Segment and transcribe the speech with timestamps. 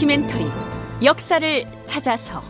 [0.00, 0.46] 다큐멘터리
[1.04, 2.42] 역사를 찾아서.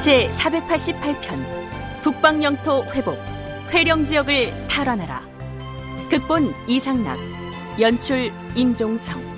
[0.00, 3.18] 제 488편 북방 영토 회복
[3.70, 5.26] 회령 지역을 탈환하라.
[6.08, 7.18] 극본 이상락
[7.80, 9.31] 연출 임종성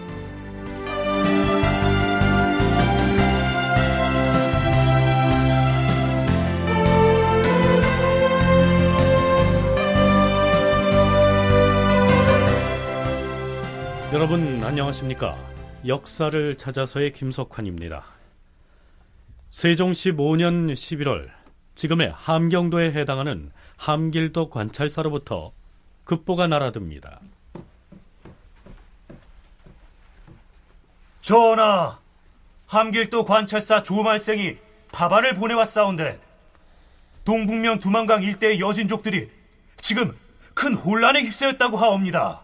[14.24, 15.36] 여러분 안녕하십니까?
[15.86, 18.06] 역사를 찾아서의 김석환입니다.
[19.50, 21.28] 세종시 5년 11월
[21.74, 25.50] 지금의 함경도에 해당하는 함길도 관찰사로부터
[26.04, 27.20] 급보가 날아듭니다.
[31.20, 31.98] 전하,
[32.66, 34.56] 함길도 관찰사 조말생이
[34.90, 36.18] 파반을 보내왔사온데
[37.26, 39.28] 동북면 두만강 일대의 여진족들이
[39.76, 40.16] 지금
[40.54, 42.43] 큰 혼란에 휩싸였다고 하옵니다.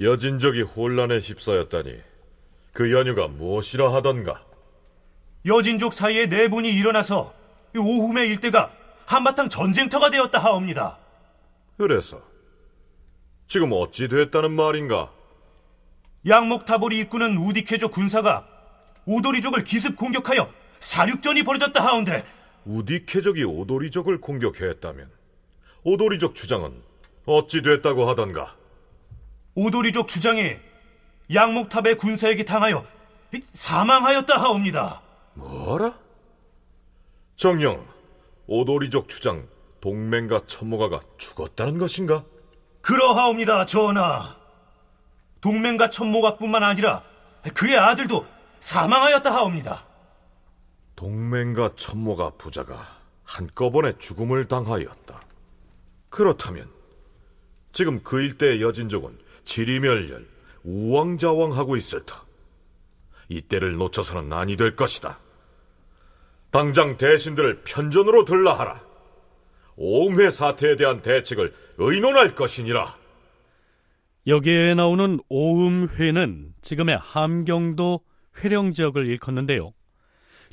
[0.00, 2.00] 여진족이 혼란에 휩싸였다니
[2.72, 4.42] 그 연유가 무엇이라 하던가?
[5.44, 7.34] 여진족 사이에 내분이 일어나서
[7.76, 8.72] 오후매 일대가
[9.04, 10.98] 한바탕 전쟁터가 되었다 하옵니다.
[11.76, 12.22] 그래서
[13.46, 15.12] 지금 어찌 됐다는 말인가?
[16.26, 18.46] 양목타보리 입구는 우디케족 군사가
[19.04, 22.24] 오도리족을 기습 공격하여 사륙전이 벌어졌다 하온데
[22.64, 25.10] 우디케족이 오도리족을 공격했다면
[25.82, 26.82] 오도리족 주장은
[27.26, 28.59] 어찌 됐다고 하던가?
[29.54, 30.56] 오도리족 주장이
[31.32, 32.84] 양목탑의 군사에게 당하여
[33.42, 35.02] 사망하였다 하옵니다.
[35.34, 35.98] 뭐라?
[37.36, 37.86] 정령,
[38.46, 39.46] 오도리족 주장
[39.80, 42.24] 동맹과 천모가가 죽었다는 것인가?
[42.82, 44.36] 그러하옵니다, 전하.
[45.40, 47.02] 동맹과 천모가뿐만 아니라
[47.54, 48.26] 그의 아들도
[48.58, 49.86] 사망하였다 하옵니다.
[50.96, 55.20] 동맹과 천모가 부자가 한꺼번에 죽음을 당하였다.
[56.10, 56.68] 그렇다면
[57.72, 59.16] 지금 그 일대의 여진족은
[59.50, 60.28] 지리멸렬,
[60.62, 62.24] 우왕좌왕하고 있을 터.
[63.28, 65.18] 이때를 놓쳐서는 아니 될 것이다.
[66.52, 68.80] 당장 대신들을 편전으로 들라 하라.
[69.74, 72.96] 오음회 사태에 대한 대책을 의논할 것이니라.
[74.28, 78.00] 여기에 나오는 오음회는 지금의 함경도
[78.38, 79.72] 회령 지역을 일컫는데요.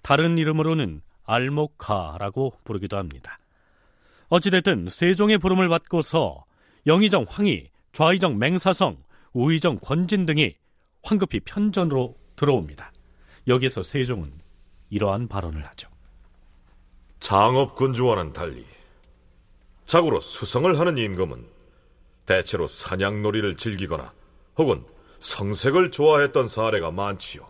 [0.02, 3.38] 다른 이름으로는 알목가라고 부르기도 합니다.
[4.30, 6.46] 어찌됐든 세종의 부름을 받고서
[6.88, 8.98] 영의정 황희, 좌의정 맹사성,
[9.34, 10.56] 우의정 권진 등이
[11.04, 12.92] 황급히 편전으로 들어옵니다.
[13.48, 14.32] 여기서 세종은
[14.90, 15.90] 이러한 발언을 하죠.
[17.20, 18.66] 장업 군주와는 달리
[19.86, 21.48] 자고로 수성을 하는 임금은
[22.26, 24.14] 대체로 사냥놀이를 즐기거나
[24.58, 24.84] 혹은
[25.20, 27.48] 성색을 좋아했던 사례가 많지요.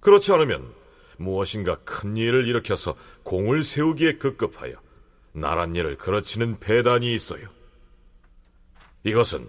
[0.00, 0.72] 그렇지 않으면
[1.18, 2.94] 무엇인가 큰 일을 일으켜서
[3.24, 4.74] 공을 세우기에 급급하여
[5.32, 7.48] 나란 일을 그르치는 배단이 있어요.
[9.04, 9.46] 이것은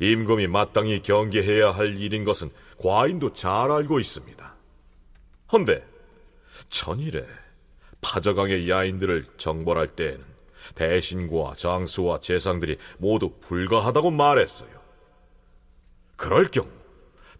[0.00, 2.50] 임금이 마땅히 경계해야 할 일인 것은
[2.82, 4.54] 과인도 잘 알고 있습니다.
[5.52, 5.86] 헌데
[6.68, 7.26] 천일에
[8.00, 10.24] 파저강의 야인들을 정벌할 때에는
[10.74, 14.70] 대신과 장수와 재상들이 모두 불가하다고 말했어요.
[16.16, 16.68] 그럴 경우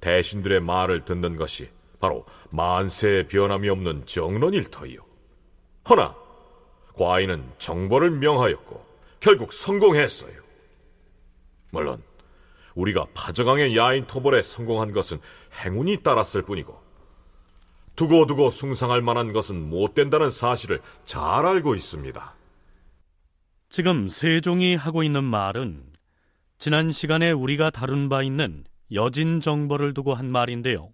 [0.00, 1.68] 대신들의 말을 듣는 것이
[1.98, 5.00] 바로 만세의 변함이 없는 정론일 터이요.
[5.88, 6.16] 허나
[6.96, 8.84] 과인은 정벌을 명하였고
[9.20, 10.49] 결국 성공했어요.
[11.70, 12.02] 물론
[12.74, 15.20] 우리가 파저강의 야인 토벌에 성공한 것은
[15.64, 16.80] 행운이 따랐을 뿐이고
[17.96, 22.34] 두고두고 숭상할 만한 것은 못 된다는 사실을 잘 알고 있습니다.
[23.68, 25.84] 지금 세종이 하고 있는 말은
[26.58, 30.90] 지난 시간에 우리가 다룬 바 있는 여진 정벌을 두고 한 말인데요.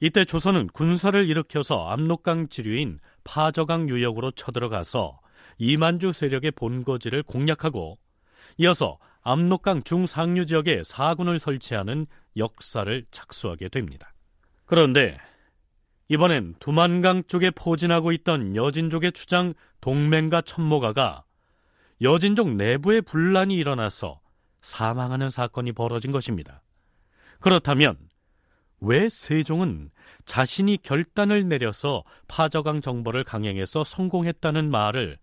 [0.00, 5.18] 이때 조선은 군사를 일으켜서 압록강 지류인 파저강 유역으로 쳐들어가서
[5.58, 7.98] 이만주 세력의 본거지를 공략하고
[8.58, 14.12] 이어서 압록강 중상류 지역에 사군을 설치하는 역사를 착수하게 됩니다.
[14.66, 15.18] 그런데
[16.08, 21.24] 이번엔 두만강 쪽에 포진하고 있던 여진족의 주장 동맹과 천모가가
[22.00, 24.20] 여진족 내부에 분란이 일어나서
[24.60, 26.62] 사망하는 사건이 벌어진 것입니다.
[27.40, 27.96] 그렇다면
[28.80, 29.90] 왜 세종은
[30.24, 35.18] 자신이 결단을 내려서 파저강 정벌을 강행해서 성공했다는 말을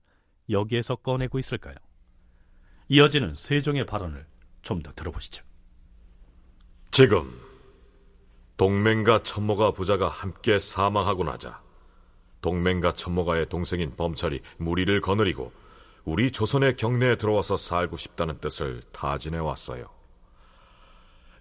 [0.50, 1.76] 여기에서 꺼내고 있을까요?
[2.90, 4.26] 이어지는 세종의 발언을
[4.62, 5.44] 좀 더 들어보시죠.
[6.92, 7.40] 지금
[8.58, 11.62] 동맹과 천모가 부자가 함께 사망하고 나자
[12.42, 15.52] 동맹과 천모가의 동생인 범철이 무리를 거느리고
[16.04, 19.90] 우리 조선의 경내에 들어와서 살고 싶다는 뜻을 타진해 왔어요.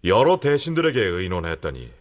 [0.04, 1.92] 여러 대신들에게 의논했더니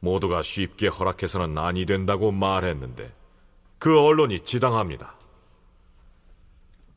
[0.00, 3.12] 모두가 쉽게 허락해서는 아니 된다고 말했는데
[3.78, 5.16] 그 언론이 지당합니다.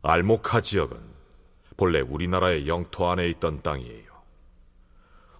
[0.03, 1.16] 알모카 지역은
[1.77, 4.07] 본래 우리나라의 영토 안에 있던 땅이에요.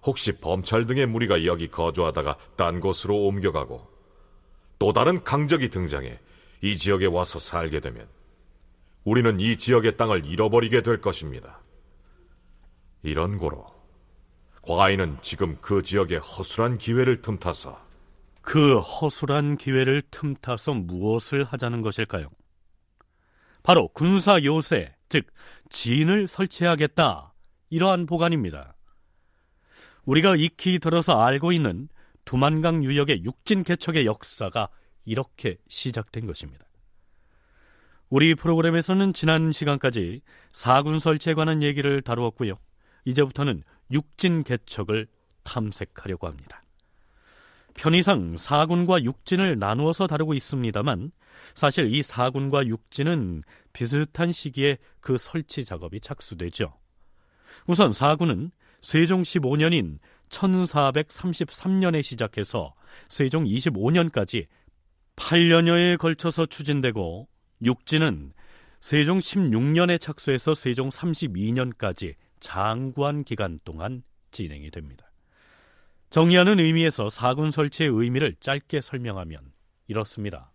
[0.06, 3.86] 혹시 범찰 등의 무리가 여기 거주하다가 딴 곳으로 옮겨가고
[4.78, 6.18] 또 다른 강적이 등장해
[6.62, 8.06] 이 지역에 와서 살게 되면
[9.04, 11.60] 우리는 이 지역의 땅을 잃어버리게 될 것입니다.
[13.02, 13.66] 이런 고로
[14.62, 17.88] 과인은 지금 그 지역의 허술한 기회를 틈타서
[18.42, 22.28] 그 허술한 기회를 틈타서 무엇을 하자는 것일까요?
[23.62, 25.26] 바로 군사 요새, 즉
[25.68, 27.34] 진을 설치하겠다.
[27.70, 28.76] 이러한 보관입니다.
[30.04, 31.88] 우리가 익히 들어서 알고 있는
[32.24, 34.68] 두만강 유역의 육진 개척의 역사가
[35.04, 36.66] 이렇게 시작된 것입니다.
[38.10, 40.22] 우리 프로그램에서는 지난 시간까지
[40.52, 42.54] 사군 설치에 관한 얘기를 다루었고요.
[43.04, 45.06] 이제부터는 육진 개척을
[45.44, 46.62] 탐색하려고 합니다.
[47.78, 51.12] 편의상 사군과 육진을 나누어서 다루고 있습니다만
[51.54, 56.74] 사실 이 사군과 육진은 비슷한 시기에 그 설치 작업이 착수되죠.
[57.68, 62.74] 우선 사군은 세종 15년인 1433년에 시작해서
[63.08, 64.46] 세종 25년까지
[65.14, 67.28] 8년여에 걸쳐서 추진되고
[67.62, 68.32] 육진은
[68.80, 74.02] 세종 16년에 착수해서 세종 32년까지 장관 기간 동안
[74.32, 75.07] 진행이 됩니다.
[76.10, 79.40] 정리하는 의미에서 사군 설치의 의미를 짧게 설명하면
[79.88, 80.52] 이렇습니다.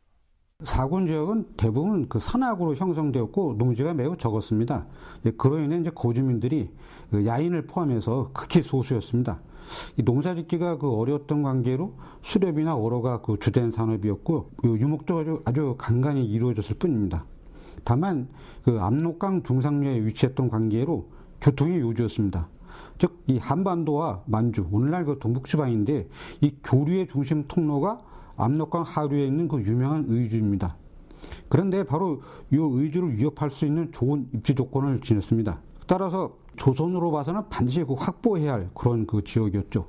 [0.64, 4.88] 사군 지역은 대부분 그 산악으로 형성되었고 농지가 매우 적었습니다.
[5.38, 6.72] 그로 인해 이제 거주민들이
[7.12, 9.42] 그 야인을 포함해서 극히 소수였습니다.
[10.04, 17.26] 농사짓기가 그 어려웠던 관계로 수렵이나 어로가 그 주된 산업이었고 유목도 아주, 아주 간간히 이루어졌을 뿐입니다.
[17.84, 18.28] 다만
[18.64, 21.12] 그 압록강 중상류에 위치했던 관계로
[21.42, 22.48] 교통이 요지였습니다.
[22.98, 26.08] 즉 이 한반도와 만주 오늘날 그 동북 지방인데
[26.42, 28.00] 이 교류의 중심 통로가
[28.36, 30.76] 압록강 하류에 있는 그 유명한 의주입니다.
[31.48, 35.62] 그런데 바로 이 의주를 위협할 수 있는 좋은 입지 조건을 지녔습니다.
[35.88, 39.88] 따라서 조선으로 봐서는 반드시 그 확보해야 할 그런 그 지역이었죠.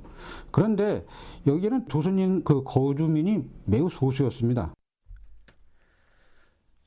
[0.51, 1.05] 그런데
[1.45, 4.73] 여기는 조선인 그 거주민이 매우 소수였습니다.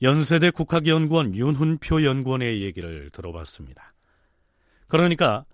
[0.01, 3.93] 연세대 국학연구원 윤훈표 연구원의 얘기를 들어봤습니다.
[4.87, 5.45] 그러니까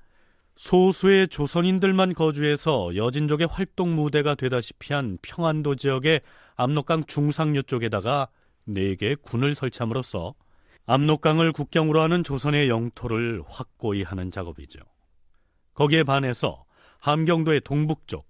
[0.56, 6.22] 소수의 조선인들만 거주해서 여진족의 활동 무대가 되다시피 한 평안도 지역의
[6.56, 8.30] 압록강 중상류 쪽에다가
[8.68, 10.34] 4개의 군을 설치함으로써
[10.86, 14.80] 압록강을 국경으로 하는 조선의 영토를 확고히 하는 작업이죠.
[15.74, 16.64] 거기에 반해서
[17.02, 18.28] 함경도의 동북쪽,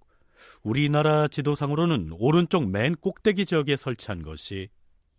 [0.62, 4.68] 우리나라 지도상으로는 오른쪽 맨 꼭대기 지역에 설치한 것이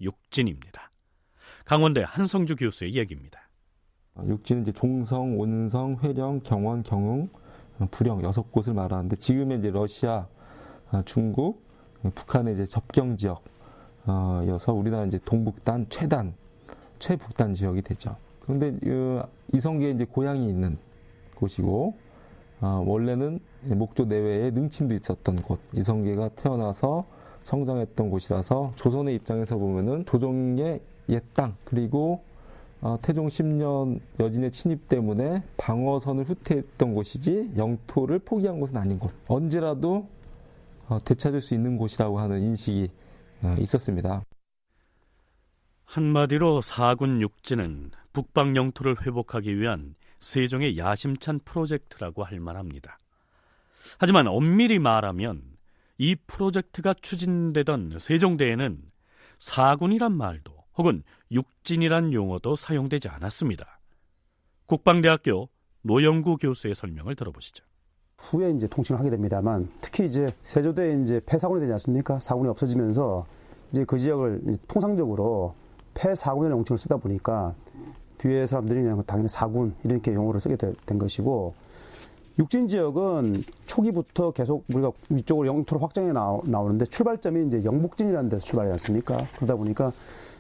[0.02, 0.92] 육진입니다.
[1.66, 3.47] 강원대 한성주 교수의 얘기입니다.
[4.26, 7.30] 육지는 이제 종성, 온성, 회령, 경원, 경흥,
[7.92, 10.28] 불영 여섯 곳을 말하는데 지금의 이제 러시아,
[11.06, 11.62] 중국,
[12.16, 16.34] 북한의 이제 접경 지역여서 우리나라 이제 동북단 최단
[17.00, 18.16] 최북단 지역이 되죠.
[18.40, 18.78] 그런데
[19.54, 20.78] 이성계의 이제 고향이 있는
[21.36, 21.96] 곳이고
[22.60, 25.60] 어, 원래는 목조 내외에 능침도 있었던 곳.
[25.74, 27.06] 이성계가 태어나서
[27.44, 32.24] 성장했던 곳이라서 조선의 입장에서 보면은 조정의 옛 땅 그리고
[32.82, 39.14] 어, 태종 10년 여진의 침입 때문에 방어선을 후퇴했던 곳이지 영토를 포기한 곳은 아닌 곳.
[39.28, 40.08] 언제라도
[40.88, 42.90] 어, 되찾을 수 있는 곳이라고 하는 인식이
[43.44, 44.24] 어, 있었습니다.
[45.86, 53.00] 한마디로 사군 육지는 북방 영토를 회복하기 위한 세종의 야심찬 프로젝트라고 할 만합니다.
[54.00, 55.44] 하지만 엄밀히 말하면
[55.98, 58.82] 이 프로젝트가 추진되던 세종대에는
[59.40, 63.80] 사군이란 말도 혹은 육진이란 용어도 사용되지 않았습니다.
[64.68, 65.50] 국방대학교
[65.82, 67.64] 노영구 교수의 설명을 들어보시죠.
[68.20, 72.20] 후에 이제 통칭을 하게 됩니다만 특히 이제 세조대에 이제 폐사군이 되지 않습니까?
[72.20, 73.26] 사군이 없어지면서
[73.72, 75.54] 이제 그 지역을 통상적으로
[75.94, 77.54] 폐사군이라는 용칭을 쓰다 보니까
[78.18, 81.54] 뒤에 사람들이 그냥 당연히 사군 이렇게 용어를 쓰게 된 것이고
[82.40, 88.74] 육진 지역은 초기부터 계속 우리가 위쪽으로 영토를 확장해 나오, 는데 출발점이 이제 영북진이라는 데서 출발하지
[88.74, 89.18] 않습니까?
[89.38, 89.92] 그러다 보니까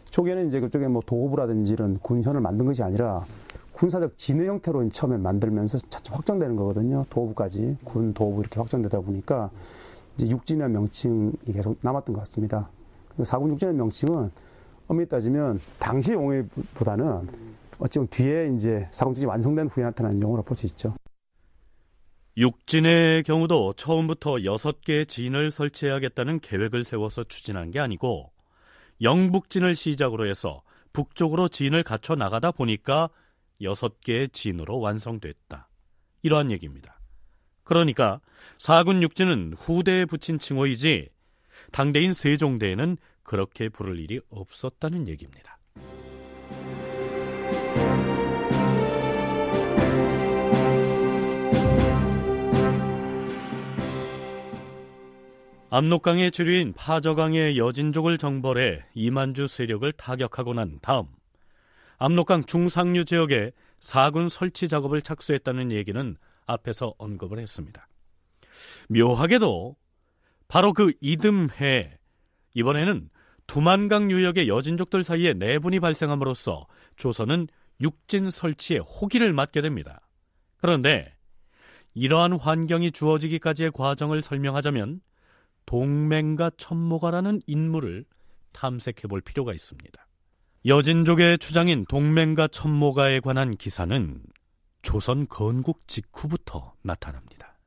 [0.09, 3.25] 초기에는 이제 그쪽에 뭐 도호부라든지 이런 군현을 만든 것이 아니라
[3.73, 7.05] 군사적 진의 형태로 처음에 만들면서 차차 확장되는 거거든요.
[7.09, 9.51] 도호부까지 군 도호부 이렇게 확장되다 보니까
[10.15, 12.69] 이제 육진이라는 명칭이 계속 남았던 것 같습니다.
[13.23, 14.31] 사군 육진이라는 명칭은
[14.87, 17.27] 엄밀히 따지면 당시 용어보다는
[17.79, 20.95] 어찌 보면 뒤에 이제 사공지이 완성된 후에 나타난 용어로 볼 수 있죠.
[22.37, 28.31] 육진의 경우도 처음부터 여섯 개의 진을 설치해야겠다는 계획을 세워서 추진한 게 아니고
[29.01, 30.62] 영북진을 시작으로 해서
[30.94, 33.10] 북쪽으로 진을 갖춰 나가다 보니까
[33.62, 35.70] 여섯 개의 진으로 완성됐다.
[36.24, 37.00] 이러한 얘기입니다.
[37.63, 38.22] 그러니까
[38.58, 41.10] 사군 육진은 후대에 붙인 칭호이지
[41.72, 45.56] 당대인 세종대에는 그렇게 부를 일이 없었다는 얘기입니다.
[55.77, 61.05] 압록강의 주류인 파저강의 여진족을 정벌해 이만주 세력을 타격하고 난 다음
[62.00, 66.17] 압록강 중상류 지역에 사군 설치 작업을 착수했다는 얘기는
[66.48, 67.88] 앞에서 언급을 했습니다.
[68.89, 69.75] 묘하게도
[70.48, 72.00] 바로 그 이듬해
[72.55, 73.12] 이번에는
[73.46, 76.65] 두만강 유역의 여진족들 사이에 내분이 발생함으로써
[76.96, 77.50] 조선은
[77.81, 80.01] 육진 설치에 호기를 맞게 됩니다.
[80.57, 81.15] 그런데
[81.93, 85.01] 이러한 환경이 주어지기까지의 과정을 설명하자면
[85.67, 88.05] 동맹과 천모가라는 인물을
[88.53, 90.07] 탐색해 볼 필요가 있습니다.
[90.65, 94.19] 여진족의 주장인 동맹과 천모가에 관한 기사는
[94.81, 97.59] 조선 건국 직후부터 나타납니다.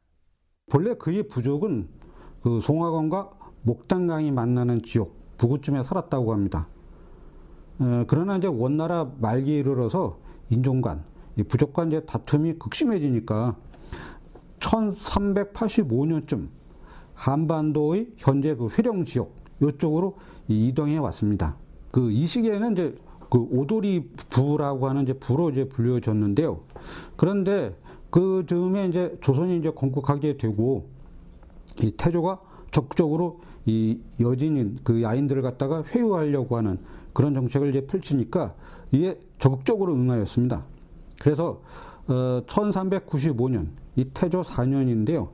[0.69, 1.89] 본래 그의 부족은
[2.43, 3.31] 그 송화관과
[3.63, 6.69] 목단강이 만나는 지역 부구쯤에 살았다고 합니다.
[7.79, 11.05] 어, 그러나 이제 원나라 말기에 이르러서 인종 간,
[11.49, 13.57] 부족 간 이제 다툼이 극심해지니까
[14.59, 16.60] 1385년쯤
[17.21, 20.17] 한반도의 현재 그 회령 지역 이쪽으로
[20.49, 21.57] 이동해 왔습니다.
[21.91, 22.97] 그 이 시기에는 이제
[23.29, 26.61] 그 오도리 부라고 하는 이제 부로 이제 불려졌는데요.
[27.17, 27.77] 그런데
[28.09, 30.87] 그 즈음에 이제 조선이 이제 건국하게 되고
[31.83, 36.79] 이 태조가 적극적으로 이 여진인 그 야인들을 갖다가 회유하려고 하는
[37.13, 38.55] 그런 정책을 이제 펼치니까
[38.93, 40.65] 이에 적극적으로 응하였습니다.
[41.21, 41.61] 그래서
[42.09, 45.29] 어 1395년 이 태조 4년인데요.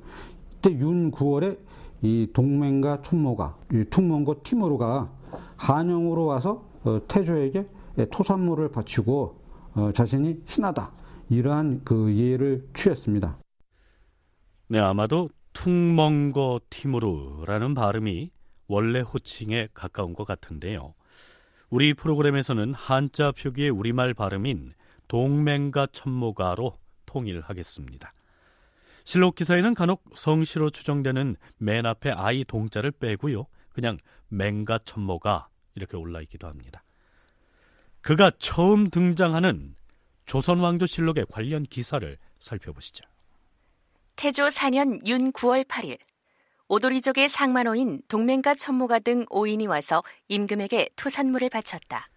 [0.59, 1.66] 이때 윤 9월에
[2.07, 3.59] 이 동맹과 춘모가
[3.91, 5.13] 퉁몽고 티무르가
[5.57, 7.67] 한영으로 와서 어 태조에게
[8.13, 9.41] 토산물을 바치고
[9.75, 10.93] 어 자신이 신하다
[11.31, 13.39] 이러한 그 예를 취했습니다.
[14.69, 18.31] 네, 아마도 퉁멍거 티무르라는 발음이
[18.69, 20.95] 원래 호칭에 가까운 것 같은데요.
[21.71, 24.75] 우리 프로그램에서는 한자 표기의 우리말 발음인
[25.09, 28.13] 동맹과 천모가로 통일하겠습니다.
[29.07, 33.47] 실록 기사에는 간혹 성시로 추정되는 맨 앞에 아이 동자를 빼고요.
[33.73, 33.99] 그냥
[34.29, 36.83] 맹가 천모가 이렇게 올라 있기도 합니다.
[38.01, 39.77] 그가 처음 등장하는
[40.25, 43.05] 조선왕조 실록의 관련 기사를 살펴보시죠.
[44.17, 45.99] 태조 4년 윤 9월 8일
[46.67, 52.09] 오도리족의 상만호인 동맹가 천모가 등 5인이 와서 임금에게 토산물을 바쳤다.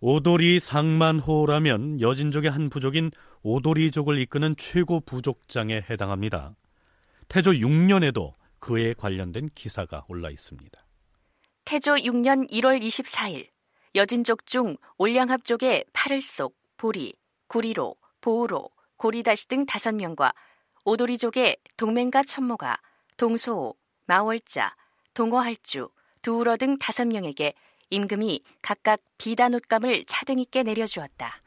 [0.00, 3.12] 오도리 상만호라면 여진족의 한 부족인
[3.46, 6.56] 오도리족을 이끄는 최고 부족장에 해당합니다.
[7.28, 10.84] 태조 6년에도 그에 관련된 기사가 올라 있습니다.
[11.64, 13.46] 태조 6년 1월 24일
[13.94, 17.14] 여진족 중 올량합족의 파를속, 보리,
[17.46, 20.32] 구리로, 보우로, 고리다시 등 다섯 명과
[20.84, 22.80] 오도리족의 동맹가 천모가,
[23.16, 23.76] 동소호,
[24.06, 24.74] 마월자,
[25.14, 25.88] 동어할주,
[26.20, 27.54] 두우러 등 다섯 명에게
[27.90, 31.42] 임금이 각각 비단 옷감을 차등 있게 내려주었다.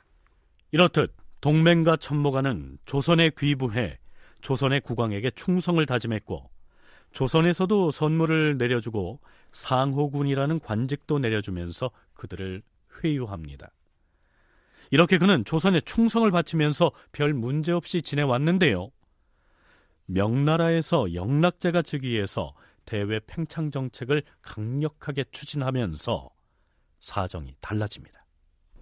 [0.71, 3.99] 이렇듯 동맹과 천모가는 조선에 귀부해
[4.41, 6.49] 조선의 국왕에게 충성을 다짐했고
[7.11, 9.19] 조선에서도 선물을 내려주고
[9.51, 12.61] 상호군이라는 관직도 내려주면서 그들을
[13.03, 13.71] 회유합니다.
[14.91, 18.91] 이렇게 그는 조선에 충성을 바치면서 별 문제 없이 지내왔는데요.
[20.05, 22.53] 명나라에서 영락제가 즉위해서
[22.85, 26.29] 대외 팽창 정책을 강력하게 추진하면서
[26.99, 28.18] 사정이 달라집니다.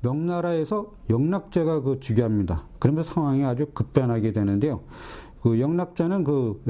[0.02, 2.66] 명나라에서 영락제가 그 즉위합니다.
[2.80, 4.82] 그러면서 상황이 아주 급변하게 되는데요.
[5.42, 6.62] 그 영락제는 그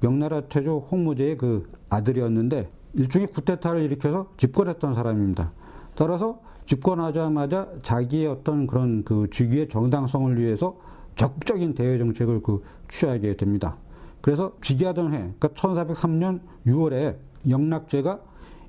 [0.00, 5.52] 명나라 태조 홍무제의 그 아들이었는데 일종의 쿠데타를 일으켜서 집권했던 사람입니다.
[5.94, 10.76] 따라서 집권하자마자 자기의 어떤 그런 그 즉위의 정당성을 위해서
[11.14, 13.76] 적극적인 대외 정책을 그 취하게 됩니다.
[14.20, 17.16] 그래서 즉위하던 해, 그러니까 1403년 6월에
[17.48, 18.20] 영락제가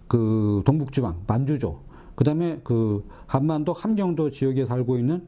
[0.08, 1.80] 그 동북지방 만주조,
[2.17, 5.27] 그다음에 그 한반도 함경도 지역에 살고 있는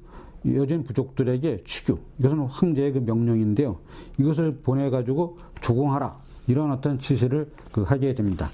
[0.55, 3.77] 여진 부족들에게 취규, 이것은 황제의 그 명령인데요.
[4.17, 6.17] 이것을 보내 가지고 조공하라
[6.47, 8.49] 이런 어떤 지시를 그 하게 됩니다.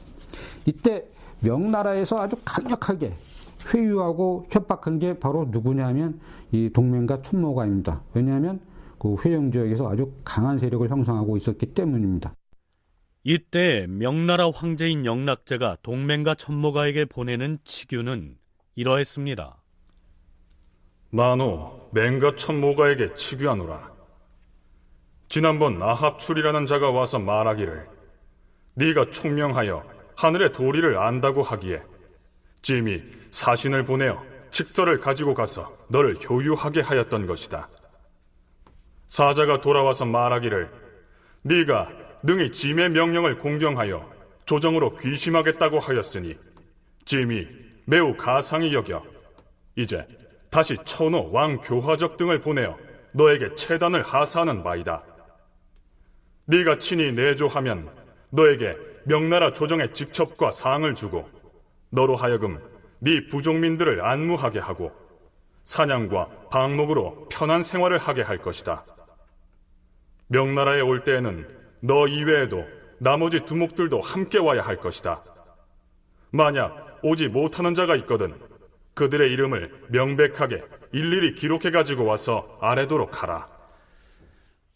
[0.65, 1.07] 이때
[1.39, 3.13] 명나라에서 아주 강력하게
[3.73, 6.19] 회유하고 협박한 게 바로 누구냐면
[6.51, 8.01] 이 동맹과 춘모가입니다.
[8.13, 8.59] 왜냐하면
[8.99, 12.33] 그 회령 지역에서 아주 강한 세력을 형성하고 있었기 때문입니다.
[13.27, 18.37] 이때 명나라 황제인 영락제가 동맹과 천모가에게 보내는 치규는
[18.75, 19.57] 이러했습니다.
[21.09, 23.91] 만호 맹가 천모가에게 치규하노라.
[25.27, 27.87] 지난번 아합출이라는 자가 와서 말하기를
[28.75, 29.83] 네가 총명하여
[30.15, 31.81] 하늘의 도리를 안다고 하기에
[32.61, 33.01] 짐이
[33.31, 37.69] 사신을 보내어 칙서를 가지고 가서 너를 효유하게 하였던 것이다.
[39.07, 40.69] 사자가 돌아와서 말하기를
[41.41, 44.11] 네가 능히 짐의 명령을 공경하여
[44.45, 46.35] 조정으로 귀심하겠다고 하였으니
[47.05, 47.47] 짐이
[47.85, 49.03] 매우 가상히 여겨
[49.75, 50.07] 이제
[50.49, 52.77] 다시 천호 왕 교화적 등을 보내어
[53.11, 55.03] 너에게 체단을 하사하는 바이다.
[56.45, 57.89] 네가 친히 내조하면
[58.31, 61.29] 너에게 명나라 조정의 직첩과 상을 주고
[61.91, 62.59] 너로 하여금
[62.99, 64.91] 네 부족민들을 안무하게 하고
[65.63, 68.83] 사냥과 방목으로 편한 생활을 하게 할 것이다.
[70.27, 72.65] 명나라에 올 때에는 너 이외에도
[72.97, 75.23] 나머지 두목들도 함께 와야 할 것이다.
[76.31, 78.33] 만약 오지 못하는 자가 있거든
[78.95, 80.63] 그들의 이름을 명백하게
[80.93, 83.47] 일일이 기록해 가지고 와서 아래도록 하라.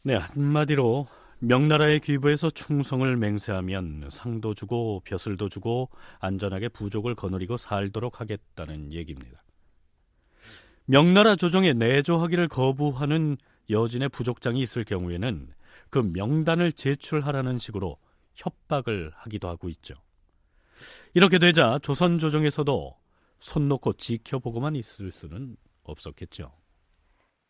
[0.04, 1.08] 네, 한마디로
[1.40, 5.90] 명나라의 귀부에서 충성을 맹세하면 상도 주고 벼슬도 주고
[6.20, 9.42] 안전하게 부족을 거느리고 살도록 하겠다는 얘기입니다.
[10.86, 13.38] 명나라 조정에 내조하기를 거부하는
[13.70, 15.48] 여진의 부족장이 있을 경우에는
[15.90, 17.98] 그 명단을 제출하라는 식으로
[18.36, 19.96] 협박을 하기도 하고 있죠.
[21.14, 22.98] 이렇게 되자 조선 조정에서도
[23.40, 26.52] 손 놓고 지켜보고만 있을 수는 없었겠죠.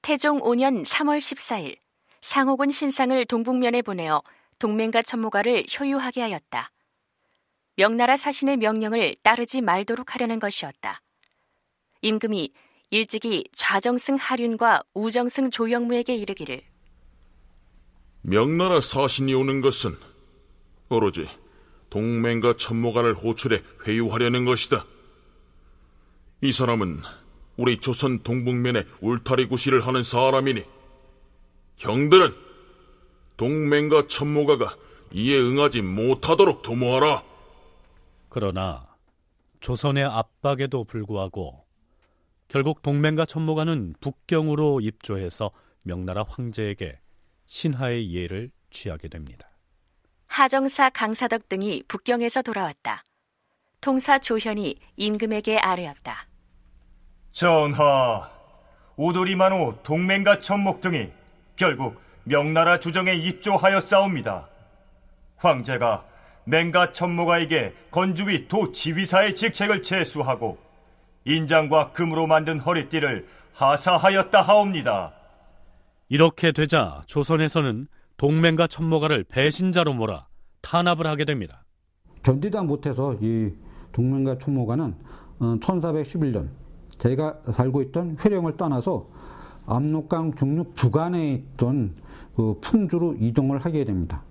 [0.01, 1.77] 태종 5년 3월 14일
[2.21, 4.21] 상옥은 신상을 동북면에 보내어
[4.59, 6.71] 동맹과 천모가를 효유하게 하였다.
[7.75, 11.01] 명나라 사신의 명령을 따르지 말도록 하려는 것이었다.
[12.01, 12.51] 임금이
[12.91, 16.68] 일찍이 좌정승 하륜과 우정승 조영무에게 이르기를
[18.29, 19.89] 명나라 사신이 오는 것은
[20.89, 21.27] 오로지
[21.89, 24.85] 동맹과 천모가를 호출해 회유하려는 것이다.
[26.41, 26.99] 이 사람은
[27.57, 30.63] 우리 조선 동북면에 울타리 구시를 하는 사람이니
[31.77, 32.35] 형들은
[33.37, 34.75] 동맹과 천모가가
[35.11, 37.23] 이에 응하지 못하도록 도모하라.
[38.29, 38.95] 그러나
[39.59, 41.65] 조선의 압박에도 불구하고
[42.47, 45.49] 결국 동맹과 천모가는 북경으로 입조해서
[45.81, 46.99] 명나라 황제에게
[47.49, 49.49] 신하의 예를 취하게 됩니다.
[50.27, 53.03] 하정사 강사덕 등이 북경에서 돌아왔다.
[53.81, 56.27] 통사 조현이 임금에게 아뢰었다.
[57.31, 58.29] 전하,
[58.97, 61.11] 오도리만호 동맹과 천목 등이
[61.55, 64.47] 결국 명나라 조정에 입조하여 싸웁니다.
[65.37, 66.05] 황제가
[66.43, 70.59] 맹가 천모가에게 건주위 도 지휘사의 직책을 제수하고
[71.25, 75.18] 인장과 금으로 만든 허리띠를 하사하였다 하옵니다.
[76.09, 80.27] 이렇게 되자 조선에서는 동맹과 천모가를 배신자로 몰아
[80.61, 81.65] 탄압을 하게 됩니다.
[82.23, 83.51] 견디다 못해서 이
[83.91, 84.95] 동맹과 천모가는
[85.39, 86.49] 1411년 어,
[86.97, 89.07] 제가 살고 있던 회령을 떠나서
[89.67, 91.95] 압록강 중류 북안에 있던
[92.35, 94.23] 그 풍주로 이동을 하게 됩니다.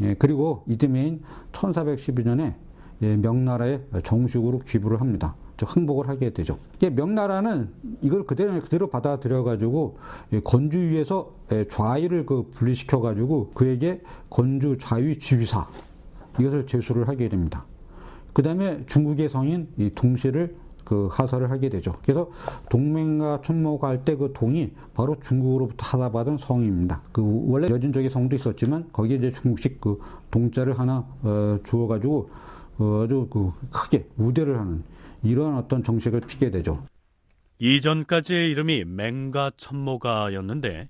[0.00, 2.54] 예, 그리고 이듬해인 1412년에
[3.02, 5.36] 예, 명나라에 정식으로 귀부를 합니다.
[5.66, 6.58] 항복을 하게 되죠.
[6.80, 7.70] 명나라는
[8.02, 9.98] 이걸 그대로 그대로 받아들여 가지고
[10.44, 11.32] 건주위에서
[11.68, 15.66] 좌위를 그 분리시켜 가지고 그에게 건주 좌위 주비사
[16.38, 17.64] 이것을 제수를 하게 됩니다.
[18.32, 21.92] 그 다음에 중국의 성인 이 동시를 그 하사를 하게 되죠.
[22.02, 22.30] 그래서
[22.70, 27.02] 동맹과 천모가 할때그 동이 바로 중국으로부터 하사받은 성입니다.
[27.12, 32.30] 그 원래 여진족의 성도 있었지만 거기에 이제 중국식 그 동자를 하나 어, 주어가지고
[32.78, 34.82] 어, 아주 그 크게 우대를 하는
[35.22, 36.86] 이러한 어떤 정책을 피게 되죠.
[37.58, 40.88] 이전까지의 이름이 맹가 천모가였는데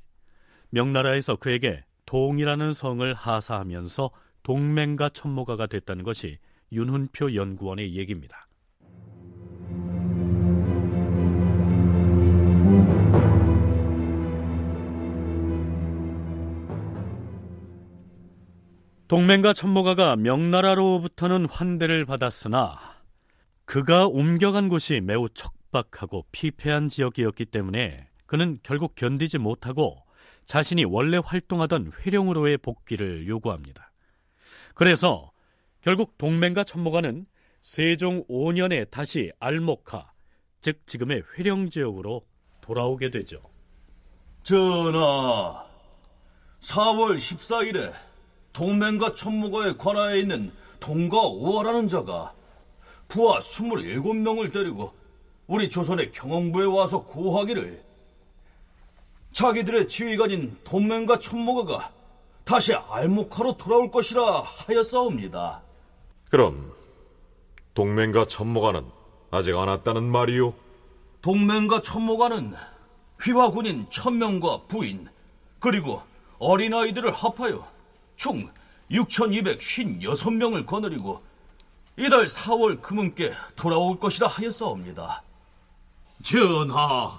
[0.70, 4.10] 명나라에서 그에게 동이라는 성을 하사하면서
[4.42, 6.38] 동맹가 천모가가 됐다는 것이
[6.72, 8.46] 윤훈표 연구원의 얘기입니다.
[19.08, 22.97] 동맹과 천모가가 명나라로부터는 환대를 받았으나
[23.68, 29.98] 그가 옮겨간 곳이 매우 척박하고 피폐한 지역이었기 때문에 그는 결국 견디지 못하고
[30.46, 33.92] 자신이 원래 활동하던 회령으로의 복귀를 요구합니다.
[34.74, 35.32] 그래서
[35.82, 37.26] 결국 동맹과 천모가는
[37.60, 40.12] 세종 5년에 다시 알목하,
[40.62, 42.22] 즉 지금의 회령 지역으로
[42.62, 43.42] 돌아오게 되죠.
[44.44, 45.66] 전하,
[46.60, 47.92] 4월 14일에
[48.54, 52.37] 동맹과 천무가의 관하에 있는 동가 오하라는 자가
[53.08, 54.92] 부하 27명을 데리고
[55.46, 57.82] 우리 조선의 경영부에 와서 고하기를
[59.32, 61.90] 자기들의 지휘관인 동맹과 천무가가
[62.44, 65.62] 다시 알목하러 돌아올 것이라 하였사옵니다.
[66.30, 66.72] 그럼
[67.74, 68.84] 동맹과 천모가는
[69.30, 70.52] 아직 안 왔다는 말이오?
[71.22, 72.54] 동맹과 천모가는
[73.22, 75.08] 휘화군인 천명과 부인
[75.60, 76.02] 그리고
[76.38, 77.66] 어린아이들을 합하여
[78.16, 78.48] 총
[78.90, 81.22] 6,256명을 거느리고
[81.98, 85.24] 이달 4월 금은께 돌아올 것이라 하였사옵니다.
[86.22, 87.18] 전하,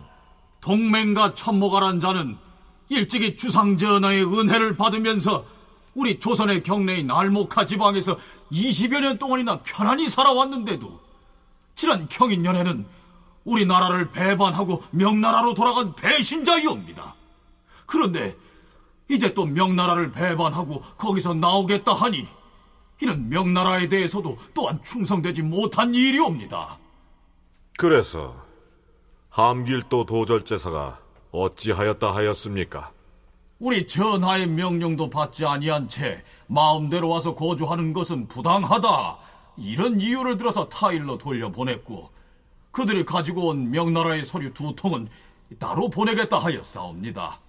[0.61, 2.37] 동맹과 천모가란 자는
[2.87, 5.45] 일찍이 주상 전하의 은혜를 받으면서
[5.95, 8.17] 우리 조선의 경내인 알모카 지방에서
[8.53, 10.97] 20여 년 동안이나 편안히 살아왔는데도
[11.75, 12.85] 지난 경인년에는
[13.43, 17.15] 우리나라를 배반하고 명나라로 돌아간 배신자이옵니다.
[17.85, 18.37] 그런데
[19.09, 22.25] 이제 또 명나라를 배반하고 거기서 나오겠다 하니
[23.01, 26.77] 이런 명나라에 대해서도 또한 충성되지 못한 일이옵니다.
[27.77, 28.35] 그래서
[29.29, 30.99] 함길도 도절제사가
[31.31, 32.91] 어찌하였다 하였습니까?
[33.59, 39.17] 우리 전하의 명령도 받지 아니한 채 마음대로 와서 거주하는 것은 부당하다.
[39.57, 42.09] 이런 이유를 들어서 타일로 돌려보냈고
[42.71, 45.09] 그들이 가지고 온 명나라의 서류 두 통은
[45.57, 47.39] 따로 보내겠다 하였사옵니다.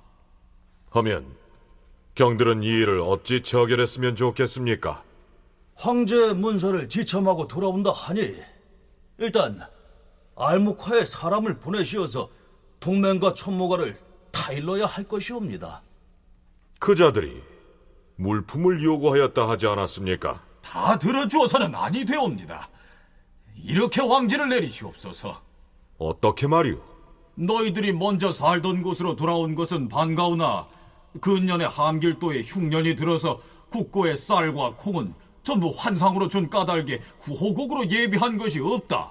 [0.90, 1.26] 하면
[2.14, 5.02] 경들은 이 일을 어찌 처결했으면 좋겠습니까?
[5.80, 8.34] 황제 문서를 지참하고 돌아온다 하니
[9.16, 9.58] 일단
[10.36, 12.28] 알무카에 사람을 보내시어서
[12.80, 13.96] 동맹과 천모가를
[14.30, 15.80] 타일러야 할 것이옵니다.
[16.78, 17.42] 그 자들이
[18.16, 20.42] 물품을 요구하였다 하지 않았습니까?
[20.60, 22.68] 다 들어주어서는 아니 되옵니다.
[23.64, 25.40] 이렇게 황제를 내리시옵소서.
[25.96, 26.78] 어떻게 말이오?
[27.36, 30.68] 너희들이 먼저 살던 곳으로 돌아온 것은 반가우나
[31.22, 33.40] 근년에 함길도에 흉년이 들어서
[33.70, 39.10] 국고의 쌀과 콩은 전부 환상으로 준 까닭에 구호곡으로 예비한 것이 없다.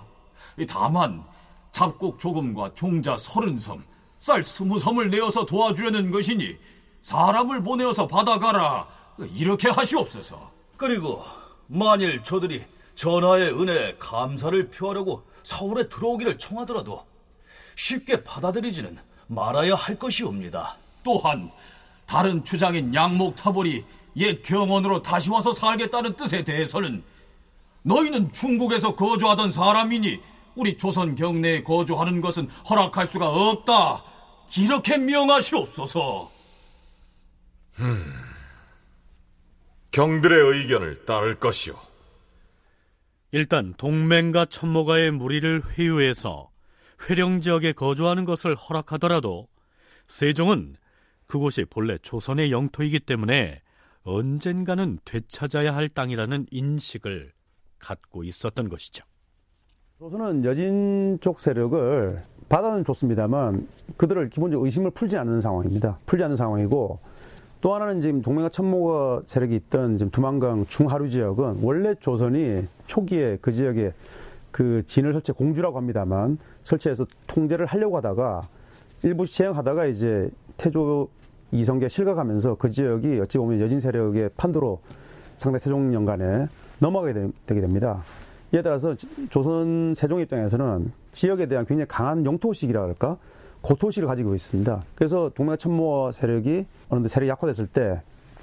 [0.68, 1.24] 다만
[1.72, 3.84] 잡곡 조금과 종자 서른 섬,
[4.20, 6.58] 쌀 스무 섬을 내어서 도와주려는 것이니
[7.02, 8.88] 사람을 보내어서 받아가라.
[9.36, 10.52] 이렇게 하시옵소서.
[10.78, 11.24] 그리고
[11.68, 12.64] 만일 저들이
[12.96, 17.06] 전하의 은혜에 감사를 표하려고 서울에 들어오기를 청하더라도
[17.76, 20.78] 쉽게 받아들이지는 말아야 할 것이옵니다.
[21.04, 21.52] 또한
[22.06, 23.86] 다른 주장인 양목타볼이
[24.18, 27.04] 옛 경원으로 다시 와서 살겠다는 뜻에 대해서는
[27.84, 30.20] 너희는 중국에서 거주하던 사람이니
[30.56, 34.04] 우리 조선 경내에 거주하는 것은 허락할 수가 없다.
[34.58, 36.32] 이렇게 명하시옵소서.
[37.80, 38.14] 음,
[39.92, 41.76] 경들의 의견을 따를 것이오.
[43.32, 46.50] 일단 동맹과 천모가의 무리를 회유해서
[47.08, 49.48] 회령 지역에 거주하는 것을 허락하더라도
[50.08, 50.76] 세종은
[51.28, 53.62] 그곳이 본래 조선의 영토이기 때문에
[54.04, 57.32] 언젠가는 되찾아야 할 땅이라는 인식을
[57.80, 59.04] 갖고 있었던 것이죠.
[60.00, 66.00] 조선은 여진 쪽 세력을 받아는 줬습니다만 그들을 기본적으로 의심을 풀지 않는 상황입니다.
[66.06, 67.00] 풀지 않는 상황이고
[67.62, 73.52] 또 하나는 지금 동맹과 천모가 세력이 있던 지금 두만강 중하류 지역은 원래 조선이 초기에 그
[73.52, 73.94] 지역에
[74.52, 78.48] 그 진을 설치 공주라고 합니다만 설치해서 통제를 하려고 하다가
[79.04, 81.10] 일부 시행하다가 이제 태조
[81.52, 84.80] 이성계 실각하면서 그 지역이 어찌 보면 여진 세력의 판도로
[85.38, 86.48] 상대 세종 연간에
[86.80, 88.04] 넘어가게 되게 됩니다.
[88.54, 88.96] 이에 따라서
[89.30, 93.18] 조선 세종 입장에서는 지역에 대한 굉장히 강한 영토의식이라 할까
[93.62, 94.84] 고토의식을 가지고 있습니다.
[94.96, 98.02] 그래서 동맹 천모 세력이 어느 정도 세력이 약화됐을 때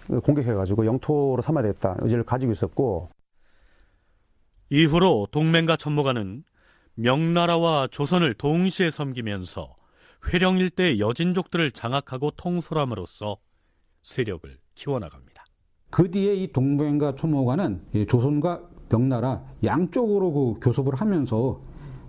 [0.08, 3.08] 공격해가지고 영토로 삼아야 되겠다 의지를 가지고 있었고
[4.70, 6.44] 이후로 동맹과 천모가는
[6.94, 9.74] 명나라와 조선을 동시에 섬기면서
[10.32, 13.36] 회령 일대의 여진족들을 장악하고 통솔함으로써
[14.02, 15.44] 세력을 키워나갑니다.
[15.90, 21.60] 그 뒤에 이 동맹과 천모가는 조선과 명나라 양쪽으로 그 교섭을 하면서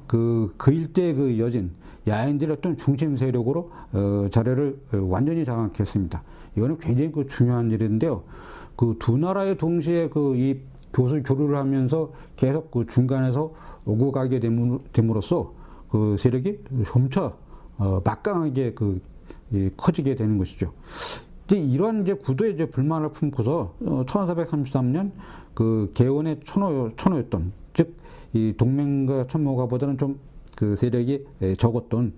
[0.07, 1.71] 그, 그 일대 그 여진,
[2.07, 6.23] 야인들의 어떤 중심 세력으로 어, 자리를 완전히 장악했습니다.
[6.55, 8.23] 이거는 굉장히 그 중요한 일인데요.
[8.75, 10.59] 그 두 나라의 동시에 그 이
[10.93, 13.53] 교수 교류를 하면서 계속 그 중간에서
[13.85, 15.53] 오고 가게 됨으로써
[15.89, 17.33] 그 세력이 점차
[17.77, 19.01] 어, 막강하게 그
[19.53, 20.73] 예, 커지게 되는 것이죠.
[21.45, 25.11] 이제 이런 이제 구도에 이제 불만을 품고서 어, 1433년
[25.53, 27.97] 그 개원의 천호 천호였던 즉
[28.33, 30.19] 이 동맹과 천모가보다는 좀
[30.57, 32.13] 그 세력이 예, 적었던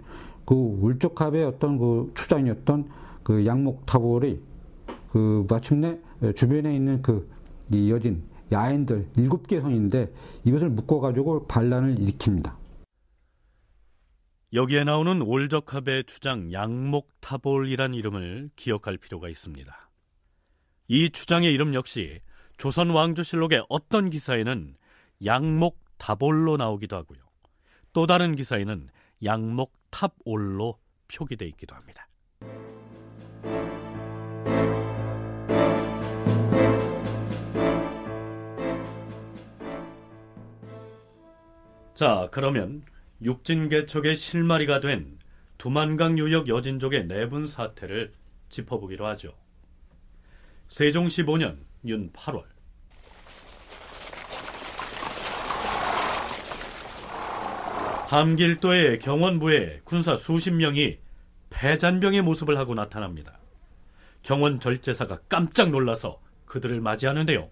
[0.45, 2.85] 그 울적합의 어떤 그 추장이었던
[3.21, 4.39] 그 양목타볼이
[5.11, 5.99] 그 마침내
[6.33, 7.27] 주변에 있는 그
[7.71, 10.11] 이 여진 야인들 일곱 개 성인데
[10.43, 12.53] 이것을 묶어가지고 반란을 일으킵니다.
[14.51, 19.91] 여기에 나오는 올적합의 주장 양목타볼이란 이름을 기억할 필요가 있습니다.
[20.87, 22.19] 이 주장의 이름 역시
[22.57, 24.75] 조선 왕조실록의 어떤 기사에는
[25.23, 27.19] 양목타볼로 나오기도 하고요.
[27.93, 28.89] 또 다른 기사에는
[29.23, 30.79] 양목탑올로
[31.13, 32.07] 표기되어 있기도 합니다.
[41.93, 42.81] 자, 그러면
[43.21, 45.19] 육진개척의 실마리가 된
[45.57, 48.13] 두만강 유역 여진족의 내분 사태를
[48.49, 49.33] 짚어보기로 하죠.
[50.67, 52.43] 세종 15년 윤 8월
[58.07, 60.97] 함길도의 경원부에 군사 수십 명이
[61.51, 63.37] 패잔병의 모습을 하고 나타납니다.
[64.23, 67.49] 경원 절제사가 깜짝 놀라서 그들을 맞이하는데요.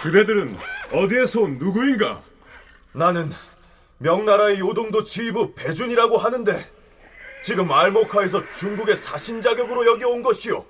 [0.00, 0.56] 그대들은
[0.92, 2.22] 어디에서 온 누구인가?
[2.92, 3.32] 나는
[3.98, 6.70] 명나라의 요동도 지휘부 배준이라고 하는데
[7.42, 10.64] 지금 알모카에서 중국의 사신 자격으로 여기 온 것이요.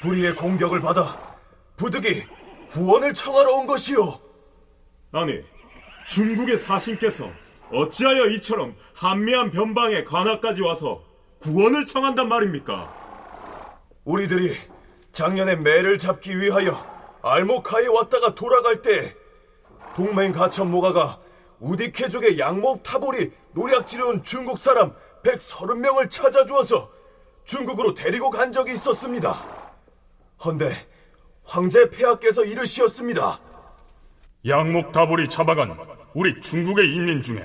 [0.00, 1.36] 불의의 공격을 받아
[1.76, 2.24] 부득이
[2.70, 4.20] 구원을 청하러 온 것이오.
[5.12, 5.42] 아니,
[6.06, 7.30] 중국의 사신께서
[7.72, 11.04] 어찌하여 이처럼 한미한 변방에 관하까지 와서
[11.40, 12.92] 구원을 청한단 말입니까?
[14.04, 14.56] 우리들이
[15.12, 16.93] 작년에 매를 잡기 위하여
[17.24, 19.16] 알모카에 왔다가 돌아갈 때
[19.96, 21.18] 동맹 가천 모가가
[21.58, 26.90] 우디케족의 양목 타볼이 노략질해온 중국 사람 130명을 찾아주어서
[27.46, 29.42] 중국으로 데리고 간 적이 있었습니다.
[30.44, 30.74] 헌데
[31.44, 33.40] 황제 폐하께서 이르시었습니다.
[34.46, 35.78] 양목 다볼이 잡아간
[36.12, 37.42] 우리 중국의 인민 중에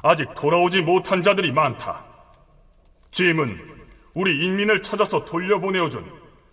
[0.00, 2.02] 아직 돌아오지 못한 자들이 많다.
[3.10, 3.58] 짐은
[4.14, 6.10] 우리 인민을 찾아서 돌려보내어준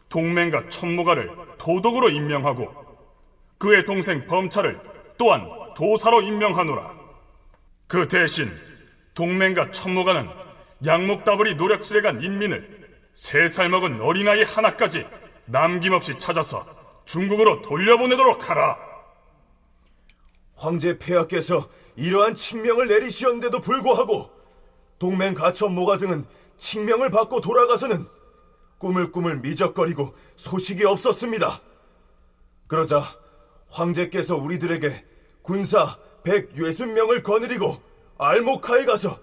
[0.09, 2.73] 동맹과 천무가를 도독으로 임명하고
[3.59, 4.79] 그의 동생 범차를
[5.17, 6.97] 또한 도사로 임명하노라.
[7.87, 8.51] 그 대신
[9.13, 10.27] 동맹과 천무가는
[10.85, 12.79] 양목다불이 노력질해간 인민을
[13.13, 15.05] 세 살 먹은 어린아이 하나까지
[15.45, 16.65] 남김없이 찾아서
[17.05, 18.77] 중국으로 돌려보내도록 하라.
[20.55, 24.29] 황제 폐하께서 이러한 칙명을 내리시었는데도 불구하고
[24.99, 26.25] 동맹 가천모가 등은
[26.57, 28.05] 칙명을 받고 돌아가서는
[28.79, 31.61] 꾸물꾸물 미적거리고 소식이 없었습니다.
[32.67, 33.03] 그러자
[33.67, 35.05] 황제께서 우리들에게
[35.41, 37.81] 군사 160명을 거느리고
[38.17, 39.19] 알모카에 가서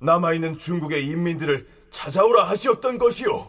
[0.00, 3.48] 남아있는 중국의 인민들을 찾아오라 하시었던 것이오.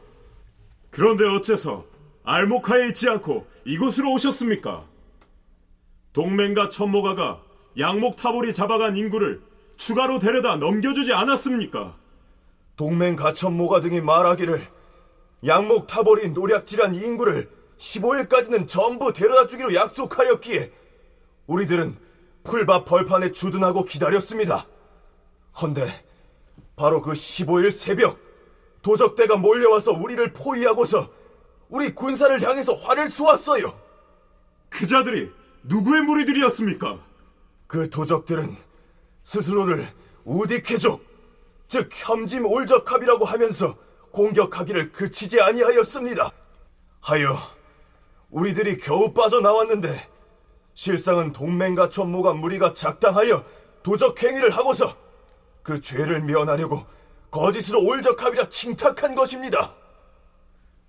[0.89, 1.85] 그런데 어째서
[2.23, 4.85] 알모카에 있지 않고 이곳으로 오셨습니까?
[6.13, 7.41] 동맹과 천모가가
[7.79, 9.41] 양목 타볼이 잡아간 인구를
[9.77, 11.95] 추가로 데려다 넘겨주지 않았습니까?
[12.75, 14.67] 동맹 가천모가 등이 말하기를
[15.45, 20.71] 양목 타볼이 노략질한 인구를 15일까지는 전부 데려다 주기로 약속하였기에
[21.47, 21.97] 우리들은
[22.43, 24.67] 풀밭 벌판에 주둔하고 기다렸습니다.
[25.61, 25.87] 헌데
[26.75, 28.19] 바로 그 15일 새벽
[28.81, 31.09] 도적대가 몰려와서 우리를 포위하고서
[31.69, 33.79] 우리 군사를 향해서 활을 쏘았어요.
[34.69, 35.31] 그 자들이
[35.63, 36.99] 누구의 무리들이었습니까?
[37.67, 38.55] 그 도적들은
[39.23, 39.87] 스스로를
[40.25, 41.03] 우디케족,
[41.67, 43.77] 즉 혐짐 올적합이라고 하면서
[44.11, 46.31] 공격하기를 그치지 아니하였습니다.
[47.01, 47.37] 하여
[48.29, 50.09] 우리들이 겨우 빠져나왔는데
[50.73, 53.43] 실상은 동맹과 천모가 무리가 작당하여
[53.83, 54.95] 도적 행위를 하고서
[55.63, 56.85] 그 죄를 면하려고
[57.29, 59.75] 거짓으로 올적합이라 칭탁한 것입니다.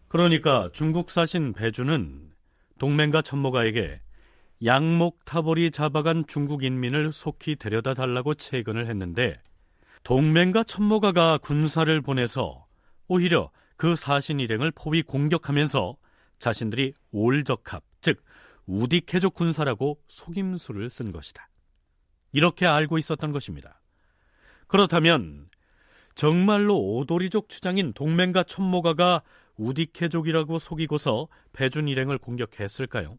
[0.08, 2.30] 그러니까 중국 사신 배주는
[2.78, 4.00] 동맹과 천모가에게
[4.64, 9.40] 양목 타볼이 잡아간 중국 인민을 속히 데려다 달라고 채근을 했는데
[10.04, 12.66] 동맹과 천모가가 군사를 보내서
[13.08, 15.96] 오히려 그 사신 일행을 포위 공격하면서
[16.38, 18.22] 자신들이 올적합, 즉
[18.66, 21.48] 우디케족 군사라고 속임수를 쓴 것이다.
[22.32, 23.80] 이렇게 알고 있었던 것입니다.
[24.66, 25.48] 그렇다면
[26.14, 29.22] 정말로 오도리족 추장인 동맹과 천모가가
[29.56, 33.18] 우디케족이라고 속이고서 배준 일행을 공격했을까요?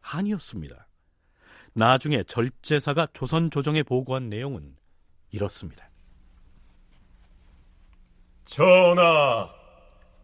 [0.00, 0.88] 아니었습니다.
[1.72, 4.76] 나중에 절제사가 조선 조정에 보고한 내용은
[5.30, 5.90] 이렇습니다.
[8.46, 9.50] 전하,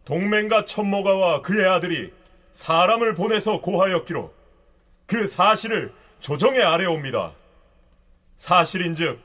[0.05, 2.11] 동맹과 천모가와 그의 아들이
[2.53, 4.33] 사람을 보내서 고하였기로
[5.05, 7.33] 그 사실을 조정에 아래옵니다.
[8.37, 9.19] 사실인즉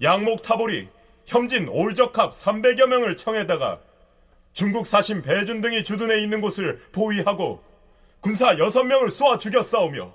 [0.00, 0.88] 양목 타볼이
[1.26, 3.80] 혐진 올적합 300여 명을 청에다가
[4.52, 7.62] 중국 사신 배준 등이 주둔해 있는 곳을 포위하고
[8.20, 10.12] 군사 6명을 쏘아 죽였사오며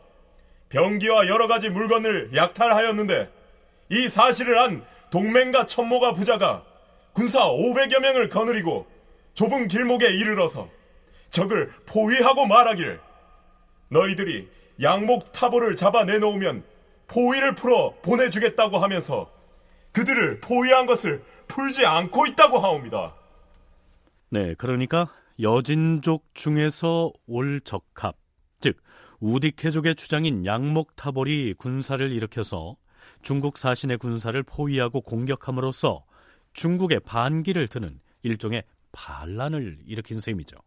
[0.69, 3.29] 병기와 여러 가지 물건을 약탈하였는데
[3.89, 6.63] 이 사실을 안 동맹과 천모가 부자가
[7.13, 8.87] 군사 500여 명을 거느리고
[9.33, 10.69] 좁은 길목에 이르러서
[11.29, 12.99] 적을 포위하고 말하길
[13.89, 14.49] 너희들이
[14.81, 16.63] 양목 타보를 잡아 내놓으면
[17.07, 19.31] 포위를 풀어 보내주겠다고 하면서
[19.91, 23.13] 그들을 포위한 것을 풀지 않고 있다고 하옵니다.
[24.29, 25.09] 네, 그러니까
[25.41, 28.15] 여진족 중에서 올 적합,
[28.61, 28.77] 즉
[29.19, 32.77] 우디케족의 주장인 양목 타볼이 군사를 일으켜서
[33.21, 36.05] 중국 사신의 군사를 포위하고 공격함으로써
[36.53, 40.57] 중국의 반기를 드는 일종의 반란을 일으킨 셈이죠.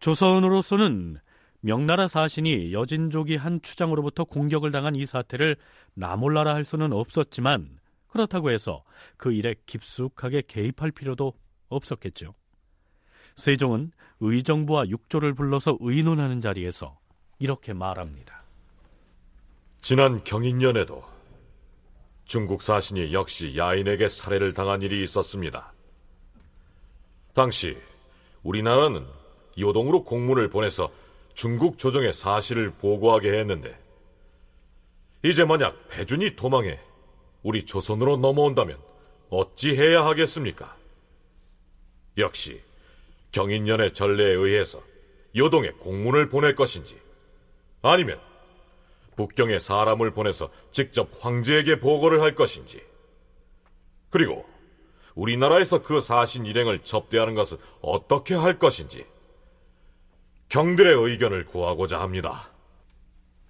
[0.00, 1.18] 조선으로서는
[1.60, 5.56] 명나라 사신이 여진족이 한 추장으로부터 공격을 당한 이 사태를
[5.94, 7.78] 나몰라라 할 수는 없었지만
[8.08, 8.84] 그렇다고 해서
[9.16, 11.32] 그 일에 깊숙하게 개입할 필요도
[11.68, 12.34] 없었겠죠.
[13.34, 16.98] 세종은 의정부와 육조를 불러서 의논하는 자리에서
[17.38, 18.42] 이렇게 말합니다.
[19.80, 21.04] 지난 경인년에도
[22.28, 25.72] 중국 사신이 역시 야인에게 살해를 당한 일이 있었습니다.
[27.32, 27.74] 당시
[28.42, 29.06] 우리나라는
[29.58, 30.92] 요동으로 공문을 보내서
[31.32, 33.74] 중국 조정에 사실을 보고하게 했는데
[35.24, 36.78] 이제 만약 배준이 도망해
[37.42, 38.76] 우리 조선으로 넘어온다면
[39.30, 40.76] 어찌 해야 하겠습니까?
[42.18, 42.60] 역시
[43.32, 44.82] 경인년의 전례에 의해서
[45.34, 47.00] 요동에 공문을 보낼 것인지
[47.80, 48.20] 아니면
[49.18, 52.80] 북경에 사람을 보내서 직접 황제에게 보고를 할 것인지
[54.10, 54.46] 그리고
[55.16, 59.04] 우리나라에서 그 사신 일행을 접대하는 것은 어떻게 할 것인지
[60.50, 62.48] 경들의 의견을 구하고자 합니다.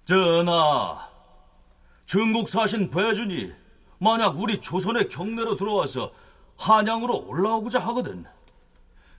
[0.05, 1.07] 전하,
[2.07, 3.53] 중국 사신 배준이
[3.99, 6.11] 만약 우리 조선의 경내로 들어와서
[6.57, 8.25] 한양으로 올라오고자 하거든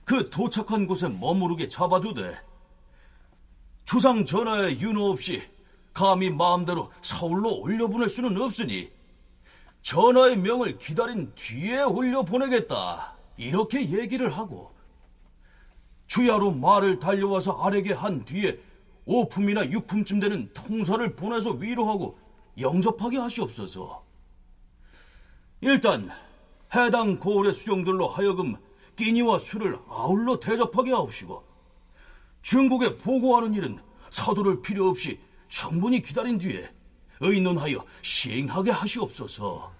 [0.03, 2.37] 그 도착한 곳에 머무르게 잡아두되
[3.85, 5.41] 주상 전하의 윤호 없이
[5.93, 8.91] 감히 마음대로 서울로 올려보낼 수는 없으니
[9.81, 14.71] 전하의 명을 기다린 뒤에 올려보내겠다 이렇게 얘기를 하고
[16.07, 18.59] 주야로 말을 달려와서 아래게 한 뒤에
[19.05, 22.19] 오품이나 육품쯤 되는 통사를 보내서 위로하고
[22.59, 24.03] 영접하게 하시옵소서.
[25.61, 26.09] 일단
[26.75, 28.55] 해당 고을의 수정들로 하여금
[28.95, 31.43] 끼니와 술을 아울러 대접하게 하옵시고
[32.41, 35.19] 중국에 보고하는 일은 서두를 필요 없이
[35.51, 36.67] 충분히 기다린 뒤에
[37.19, 39.71] 의논하여 시행하게 하시옵소서.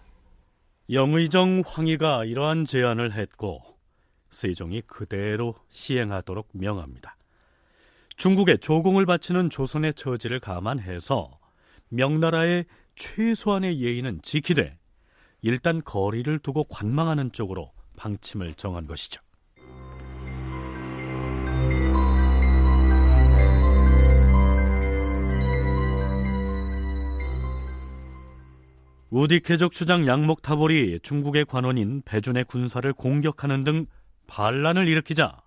[0.92, 3.64] 영의정 황희가 이러한 제안을 했고
[4.30, 7.16] 세종이 그대로 시행하도록 명합니다.
[8.18, 11.40] 중국에 조공을 바치는 조선의 처지를 감안해서
[11.90, 14.78] 명나라의 최소한의 예의는 지키되
[15.42, 19.22] 일단 거리를 두고 관망하는 쪽으로 방침을 정한 것이죠.
[29.12, 33.86] 우디케족 주장 양목 타볼이 중국의 관원인 배준의 군사를 공격하는 등
[34.28, 35.42] 반란을 일으키자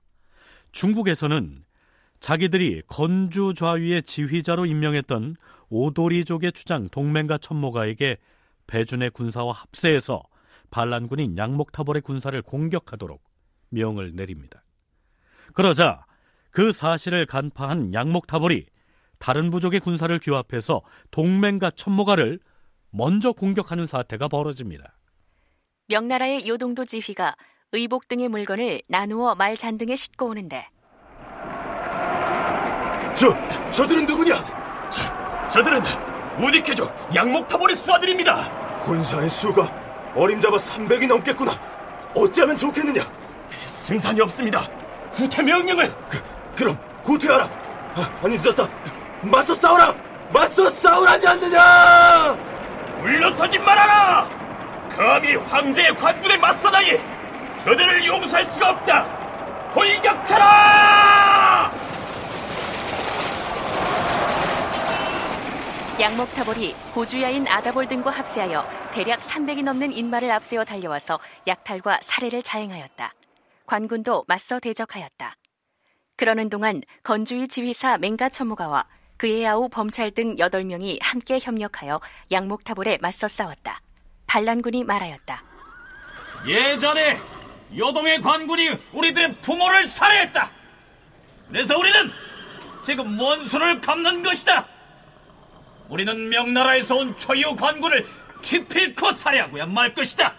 [0.73, 1.65] 중국에서는
[2.21, 5.37] 자기들이 건주 좌위의 지휘자로 임명했던
[5.71, 8.19] 오도리족의 주장 동맹과 천모가에게
[8.67, 10.23] 배준의 군사와 합세해서
[10.71, 13.23] 반란군인 양목타볼의 군사를 공격하도록
[13.71, 14.63] 명을 내립니다.
[15.55, 16.05] 그러자
[16.51, 18.67] 그 사실을 간파한 양목타볼이
[19.19, 22.41] 다른 부족의 군사를 규합해서 동맹과 천모가를
[22.97, 24.97] 먼저 공격하는 사태가 벌어집니다.
[25.89, 27.35] 명나라의 요동도 지휘가
[27.73, 30.69] 의복 등의 물건을 나누어 말 잔등에 싣고 오는데
[33.17, 33.35] 저,
[33.73, 34.37] 저들은 누구냐?
[34.91, 35.81] 저, 저들은
[36.39, 38.81] 우디케족 양목타볼의 수하들입니다.
[38.83, 41.53] 군사의 수가 어림잡아 300이 넘겠구나.
[42.15, 43.11] 어찌하면 좋겠느냐?
[43.61, 44.61] 승산이 없습니다.
[45.11, 45.89] 후퇴 명령을.
[46.09, 46.23] 그,
[46.55, 47.45] 그럼 후퇴하라.
[47.97, 48.69] 아, 아니 늦었다.
[49.23, 49.93] 맞서 싸우라.
[50.33, 52.44] 맞서 싸우라지 않느냐?
[53.05, 54.27] 물러서지 말아라.
[54.89, 56.99] 감히 황제의 관군에 맞서다니
[57.59, 59.73] 저들을 용서할 수가 없다.
[59.75, 61.71] 돌격하라!
[66.01, 73.13] 양목타볼이 고주야인 아다볼 등과 합세하여 대략 300이 넘는 인마를 앞세워 달려와서 약탈과 살해를 자행하였다.
[73.67, 75.37] 관군도 맞서 대적하였다.
[76.17, 82.01] 그러는 동안 건주의 지휘사 맹가천무가와 그의 아우 범찰 등 8명이 함께 협력하여
[82.31, 83.81] 양목타볼에 맞서 싸웠다.
[84.27, 85.43] 반란군이 말하였다.
[86.47, 87.19] 예전에
[87.77, 90.51] 요동의 관군이 우리들의 부모를 살해했다.
[91.49, 92.11] 그래서 우리는
[92.85, 94.67] 지금 원수를 갚는 것이다.
[95.89, 98.07] 우리는 명나라에서 온 초유 관군을
[98.43, 100.35] 기필코 살해하고야 말 것이다.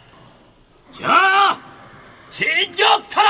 [0.92, 1.60] 자,
[2.30, 3.26] 진격하라!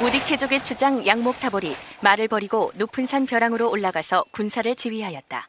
[0.00, 5.48] 우디케족의 주장 양목타볼이 말을 버리고 높은 산 벼랑으로 올라가서 군사를 지휘하였다.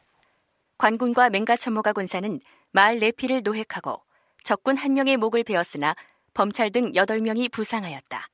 [0.76, 2.40] 관군과 맹가천모가 군사는
[2.72, 4.02] 마을 내피를 노획하고
[4.42, 5.94] 적군 한 명의 목을 베었으나
[6.34, 8.26] 범찰 등 8명이 부상하였다.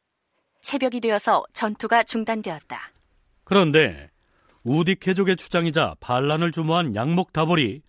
[0.63, 2.93] 새벽이 되어서 전투가 중단되었다.
[3.45, 4.09] 그런데
[4.63, 7.83] 우디케족의 주장이자 반란을 주모한 양목다볼이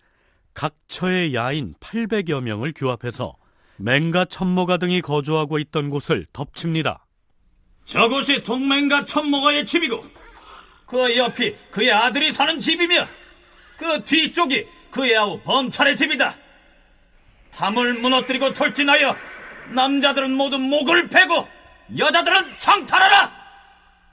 [0.52, 3.36] 각처의 야인 800여 명을 규합해서
[3.78, 7.06] 맹가 천모가 등이 거주하고 있던 곳을 덮칩니다.
[7.88, 10.04] 저곳이 동맹가 천모가의 집이고
[10.84, 13.08] 그 옆이 그의 아들이 사는 집이며
[13.78, 16.34] 그 뒤쪽이 그의 아우 범찰의 집이다.
[17.50, 19.16] 담을 무너뜨리고 돌진하여
[19.70, 21.48] 남자들은 모두 목을 베고
[21.96, 23.32] 여자들은 창탈하라!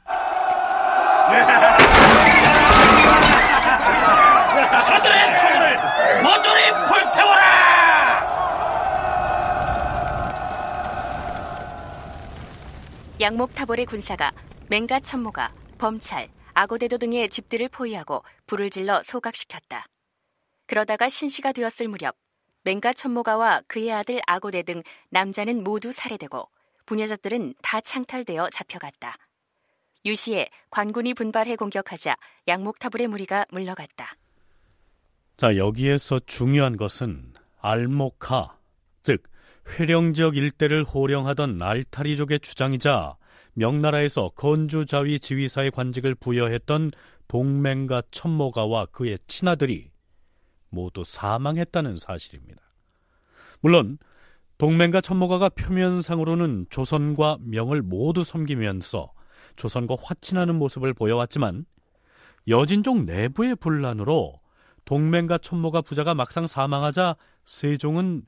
[4.87, 5.77] 저들의 소문을
[6.23, 7.44] 모조리 불태워라!
[13.21, 14.33] 양목타볼의 군사가
[14.69, 19.85] 맹가 천모가 범찰, 아고대도 등의 집들을 포위하고 불을 질러 소각시켰다.
[20.67, 22.17] 그러다가 신시가 되었을 무렵
[22.63, 26.49] 맹가 천모가와 그의 아들 아고대 등 남자는 모두 살해되고
[26.85, 29.15] 부녀자들은 다 창탈되어 잡혀갔다.
[30.05, 32.17] 유시에 관군이 분발해 공격하자
[32.49, 34.15] 양목타불의 무리가 물러갔다.
[35.37, 38.57] 자, 여기에서 중요한 것은 알모카,
[39.03, 39.23] 즉
[39.67, 43.17] 회령 지역 일대를 호령하던 알타리족의 주장이자
[43.53, 46.91] 명나라에서 건주자위 지휘사의 관직을 부여했던
[47.27, 49.89] 동맹가 천모가와 그의 친아들이
[50.69, 52.61] 모두 사망했다는 사실입니다.
[53.61, 53.97] 물론
[54.57, 59.11] 동맹과 천모가가 표면상으로는 조선과 명을 모두 섬기면서
[59.55, 61.65] 조선과 화친하는 모습을 보여왔지만
[62.47, 64.39] 여진족 내부의 분란으로
[64.85, 68.23] 동맹과 천모가 부자가 막상 사망하자 세종은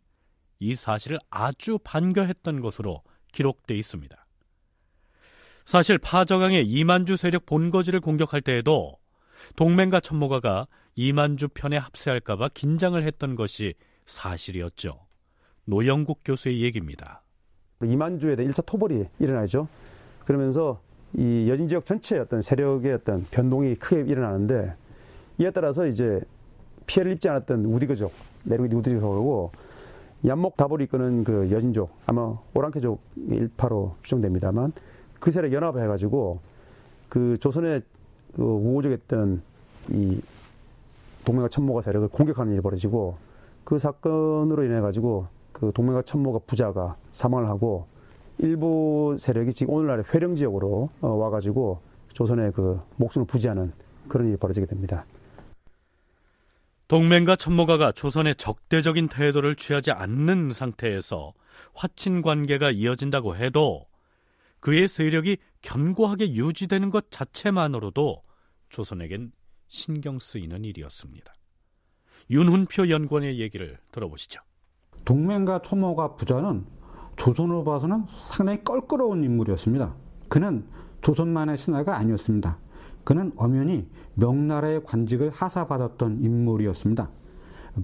[0.60, 3.01] 이 사실을 아주 반겨했던 것으로
[3.32, 4.26] 기록돼 있습니다.
[5.66, 8.97] 사실 파저강의 이만주 세력 본거지를 공격할 때에도
[9.55, 13.74] 동맹과 천모가가 이만주 편에 합세할까봐 긴장을 했던 것이
[14.05, 15.05] 사실이었죠.
[15.66, 17.22] 노영국 교수의 얘기입니다.
[17.84, 19.68] 이만주에 대한 1차 토벌이 일어나죠.
[20.26, 20.82] 그러면서
[21.14, 24.76] 이 여진 지역 전체의 어떤 세력의 어떤 변동이 크게 일어나는데
[25.39, 26.22] 이에 따라서 이제
[26.86, 29.51] 피해를 입지 않았던 우디그족, 내륙 우디그족하고
[30.26, 32.99] 얀목 다보리 이끄는 그 여진족, 아마 오랑캐족
[33.30, 34.74] 일파로 추정됩니다만
[35.20, 36.39] 그 세력 연합해가지고
[37.09, 37.82] 그 조선의
[38.36, 39.41] 그 우호적했던
[39.91, 40.22] 이
[41.24, 43.18] 동맹과 천모가 세력을 공격하는 일이 벌어지고
[43.63, 47.86] 그 사건으로 인해 가지고 그 동맹과 천모가 부자가 사망을 하고
[48.39, 51.80] 일부 세력이 지금 오늘날의 회령 지역으로 어, 와가지고
[52.13, 53.72] 조선의 그 목숨을 부지하는
[54.07, 55.05] 그런 일이 벌어지게 됩니다.
[56.88, 61.34] 동맹과 천모가가 조선의 적대적인 태도를 취하지 않는 상태에서
[61.74, 63.88] 화친 관계가 이어진다고 해도
[64.60, 68.24] 그의 세력이 견고하게 유지되는 것 자체만으로도
[68.70, 69.32] 조선에겐
[69.68, 71.34] 신경 쓰이는 일이었습니다.
[72.30, 74.42] 윤훈표 연구원의 얘기를 들어보시죠.
[75.06, 76.66] 동맹과 초모가 부자는
[77.18, 79.96] 조선으로 봐서는 상당히 껄끄러운 인물이었습니다.
[80.30, 80.68] 그는
[81.02, 82.60] 조선만의 신하가 아니었습니다.
[83.08, 87.10] 그는 엄연히 명나라의 관직을 하사받았던 인물이었습니다.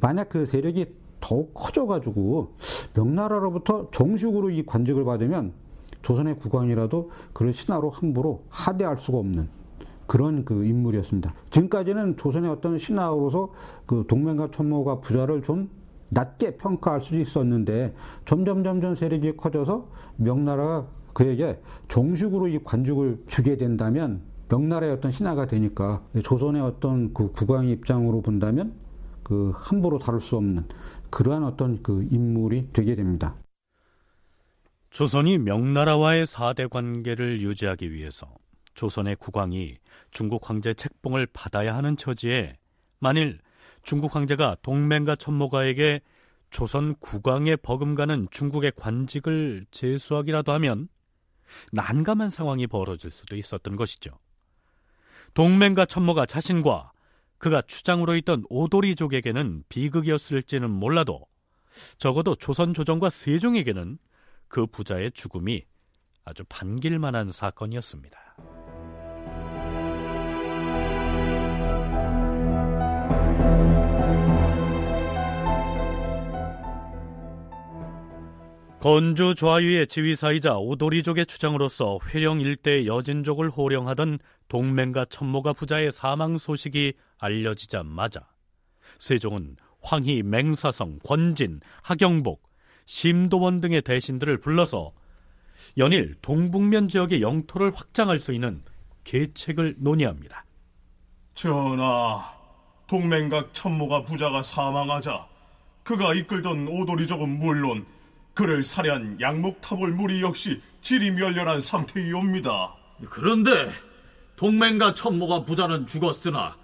[0.01, 0.87] 만약 그 세력이
[1.21, 2.55] 더욱 커져가지고
[2.93, 5.53] 명나라로부터 정식으로 이 관직을 받으면
[6.01, 9.47] 조선의 국왕이라도 그를 신하로 함부로 하대할 수가 없는
[10.07, 11.33] 그런 그 인물이었습니다.
[11.51, 13.53] 지금까지는 조선의 어떤 신하로서
[13.85, 15.69] 그 동맹과 천모가 부자를 좀
[16.09, 17.95] 낮게 평가할 수 있었는데
[18.25, 26.05] 점점 점점 세력이 커져서 명나라가 그에게 정식으로 이 관직을 주게 된다면 명나라의 어떤 신하가 되니까
[26.23, 28.75] 조선의 어떤 그 국왕 입장으로 본다면
[29.23, 30.67] 그 함부로 다룰 수 없는
[31.09, 33.35] 그러한 어떤 그 인물이 되게 됩니다.
[34.91, 38.27] 조선이 명나라와의 사대 관계를 유지하기 위해서
[38.75, 39.77] 조선의 국왕이
[40.11, 42.57] 중국 황제 책봉을 받아야 하는 처지에
[42.99, 43.39] 만일
[43.81, 46.01] 중국 황제가 동맹과 천모가에게
[46.51, 50.89] 조선 국왕에 버금가는 중국의 관직을 제수하기라도 하면
[51.71, 54.11] 난감한 상황이 벌어질 수도 있었던 것이죠.
[55.33, 56.91] 동맹과 천모가 자신과
[57.37, 61.25] 그가 추장으로 있던 오도리족에게는 비극이었을지는 몰라도
[61.97, 63.97] 적어도 조선 조정과 세종에게는
[64.47, 65.63] 그 부자의 죽음이
[66.23, 68.19] 아주 반길만한 사건이었습니다.
[78.79, 84.19] 건주 좌유의 지휘사이자 오도리족의 추장으로서 회령 일대 여진족을 호령하던
[84.53, 88.27] 동맹과 천모가 부자의 사망 소식이 알려지자마자
[88.99, 92.43] 세종은 황희, 맹사성, 권진, 하경복,
[92.85, 94.91] 심도원 등의 대신들을 불러서
[95.79, 98.61] 연일 동북면 지역의 영토를 확장할 수 있는
[99.05, 100.45] 계책을 논의합니다.
[101.33, 102.23] 전하,
[102.85, 105.27] 동맹각 천모가 부자가 사망하자
[105.81, 107.87] 그가 이끌던 오도리족은 물론
[108.35, 112.75] 그를 살해한 양목타볼 무리 역시 질이 멸렬한 상태이옵니다.
[113.09, 113.71] 그런데
[114.43, 116.57] 동맹가 천모가 부자는 죽었으나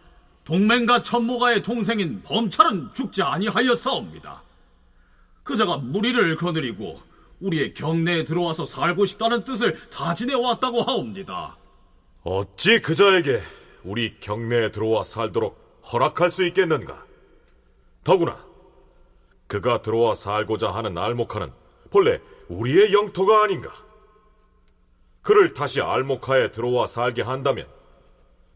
[0.44, 4.44] 동맹가 천모가의 동생인 범찰은 죽지 아니하였사옵니다.
[5.44, 7.00] 그자가 무리를 거느리고
[7.40, 11.56] 우리의 경내에 들어와서 살고 싶다는 뜻을 다지내 왔다고 하옵니다.
[12.24, 13.42] 어찌 그자에게
[13.86, 17.06] 우리 경내에 들어와 살도록 허락할 수 있겠는가?
[18.04, 18.44] 더구나
[19.48, 21.54] 그가 들어와 살고자 하는 알모카는
[21.92, 22.20] 본래
[22.50, 23.72] 우리의 영토가 아닌가?
[25.22, 27.68] 그를 다시 알모카에 들어와 살게 한다면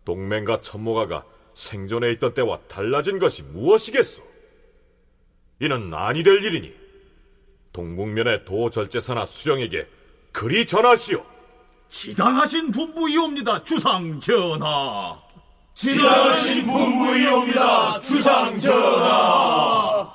[0.05, 4.23] 동맹과 천모가가 생존해 있던 때와 달라진 것이 무엇이겠소?
[5.59, 6.73] 이는 아니 될 일이니
[7.71, 9.87] 동북면의 도절제사나 수령에게
[10.31, 11.23] 그리 전하시오.
[11.89, 15.21] 지당하신 분부이옵니다, 주상 전하.
[15.73, 20.11] 지당하신 분부이옵니다, 주상 전하.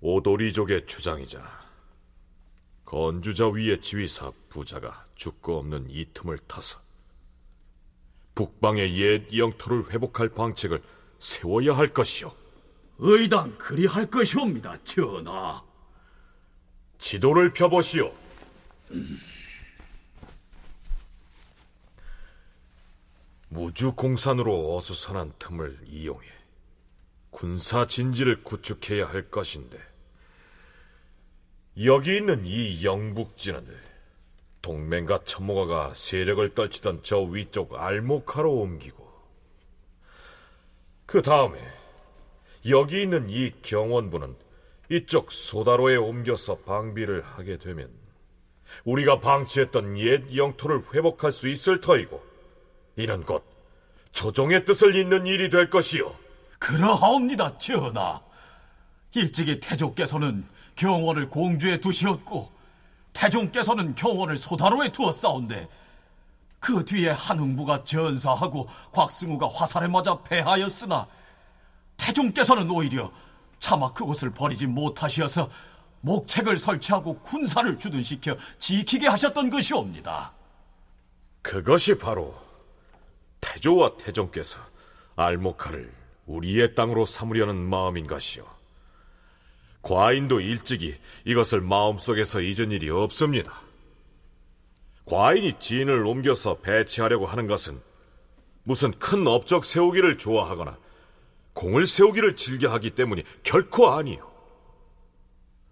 [0.00, 1.40] 오도리족의 주장이자
[2.88, 6.80] 건주자 위의 지휘사 부자가 죽고 없는 이 틈을 타서
[8.34, 10.82] 북방의 옛 영토를 회복할 방책을
[11.18, 12.32] 세워야 할 것이오.
[13.00, 15.62] 의당 그리할 것이옵니다, 전하.
[16.98, 18.10] 지도를 펴보시오.
[23.50, 26.26] 무주공산으로 어수선한 틈을 이용해
[27.28, 29.87] 군사 진지를 구축해야 할 것인데
[31.84, 33.64] 여기 있는 이 영북지는
[34.62, 39.08] 동맹과 천모가가 세력을 떨치던 저 위쪽 알모카로 옮기고
[41.06, 41.60] 그 다음에
[42.68, 44.34] 여기 있는 이 경원부는
[44.90, 47.88] 이쪽 소다로에 옮겨서 방비를 하게 되면
[48.84, 52.20] 우리가 방치했던 옛 영토를 회복할 수 있을 터이고
[52.96, 53.44] 이는 곧
[54.10, 56.12] 조정의 뜻을 잇는 일이 될 것이요.
[56.58, 58.20] 그러하옵니다, 전하.
[59.14, 60.44] 일찍이 태조께서는
[60.78, 62.50] 경원을 공주에 두시었고
[63.12, 65.68] 태종께서는 경원을 소다로에 두었사온데
[66.60, 71.08] 그 뒤에 한흥부가 전사하고 곽승우가 화살에 맞아 패하였으나
[71.96, 73.10] 태종께서는 오히려
[73.58, 75.50] 차마 그곳을 버리지 못하시어서
[76.00, 80.32] 목책을 설치하고 군사를 주둔시켜 지키게 하셨던 것이옵니다.
[81.42, 82.36] 그것이 바로
[83.40, 84.60] 태조와 태종께서
[85.16, 85.92] 알모카를
[86.26, 88.57] 우리의 땅으로 삼으려는 마음인 것이오
[89.82, 93.60] 과인도 일찍이 이것을 마음속에서 잊은 일이 없습니다.
[95.04, 97.80] 과인이 지인을 옮겨서 배치하려고 하는 것은
[98.64, 100.76] 무슨 큰 업적 세우기를 좋아하거나
[101.54, 104.30] 공을 세우기를 즐겨 하기 때문이 결코 아니요.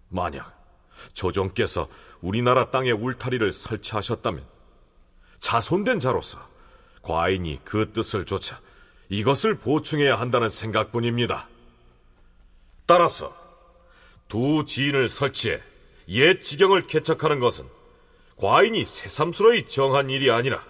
[0.09, 0.57] 만약
[1.13, 1.87] 조정께서
[2.21, 4.43] 우리나라 땅에 울타리를 설치하셨다면
[5.39, 6.39] 자손된 자로서
[7.03, 8.59] 과인이 그 뜻을 조차
[9.09, 11.47] 이것을 보충해야 한다는 생각뿐입니다.
[12.85, 13.46] 따라서
[14.27, 15.61] 두 지인을 설치해
[16.09, 17.65] 옛 지경을 개척하는 것은
[18.37, 20.63] 과인이 새삼스러이 정한 일이 아니라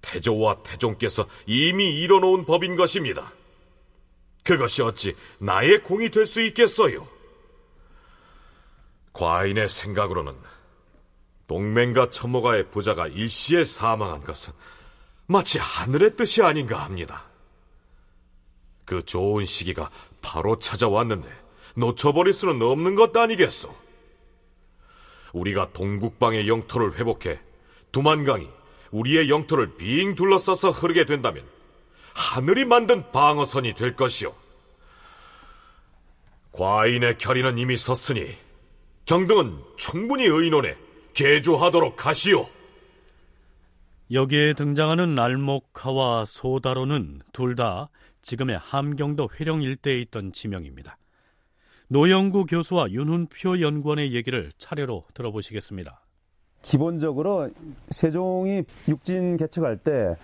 [0.00, 3.32] 태조와 태종께서 이미 이뤄놓은 법인 것입니다.
[4.44, 7.08] 그것이 어찌 나의 공이 될 수 있겠어요?
[9.12, 10.36] 과인의 생각으로는
[11.46, 14.52] 동맹과 첨모가의 부자가 일시에 사망한 것은
[15.26, 17.24] 마치 하늘의 뜻이 아닌가 합니다.
[18.84, 19.90] 그 좋은 시기가
[20.20, 21.45] 바로 찾아왔는데
[21.76, 23.74] 놓쳐버릴 수는 없는 것 아니겠소?
[25.32, 27.38] 우리가 동국방의 영토를 회복해
[27.92, 28.48] 두만강이
[28.90, 31.44] 우리의 영토를 빙 둘러싸서 흐르게 된다면
[32.14, 34.34] 하늘이 만든 방어선이 될 것이오.
[36.52, 38.34] 과인의 결의는 이미 섰으니
[39.04, 40.76] 경등은 충분히 의논해
[41.12, 42.46] 개조하도록 하시오.
[44.10, 47.90] 여기에 등장하는 알목카와 소다로는 둘 다
[48.22, 50.96] 지금의 함경도 회령 일대에 있던 지명입니다.
[51.88, 56.00] 노영구 교수와 윤훈표 연구원의 얘기를 차례로 들어보시겠습니다.
[56.62, 57.48] 기본적으로
[57.90, 60.16] 세종이 육진 개척할 때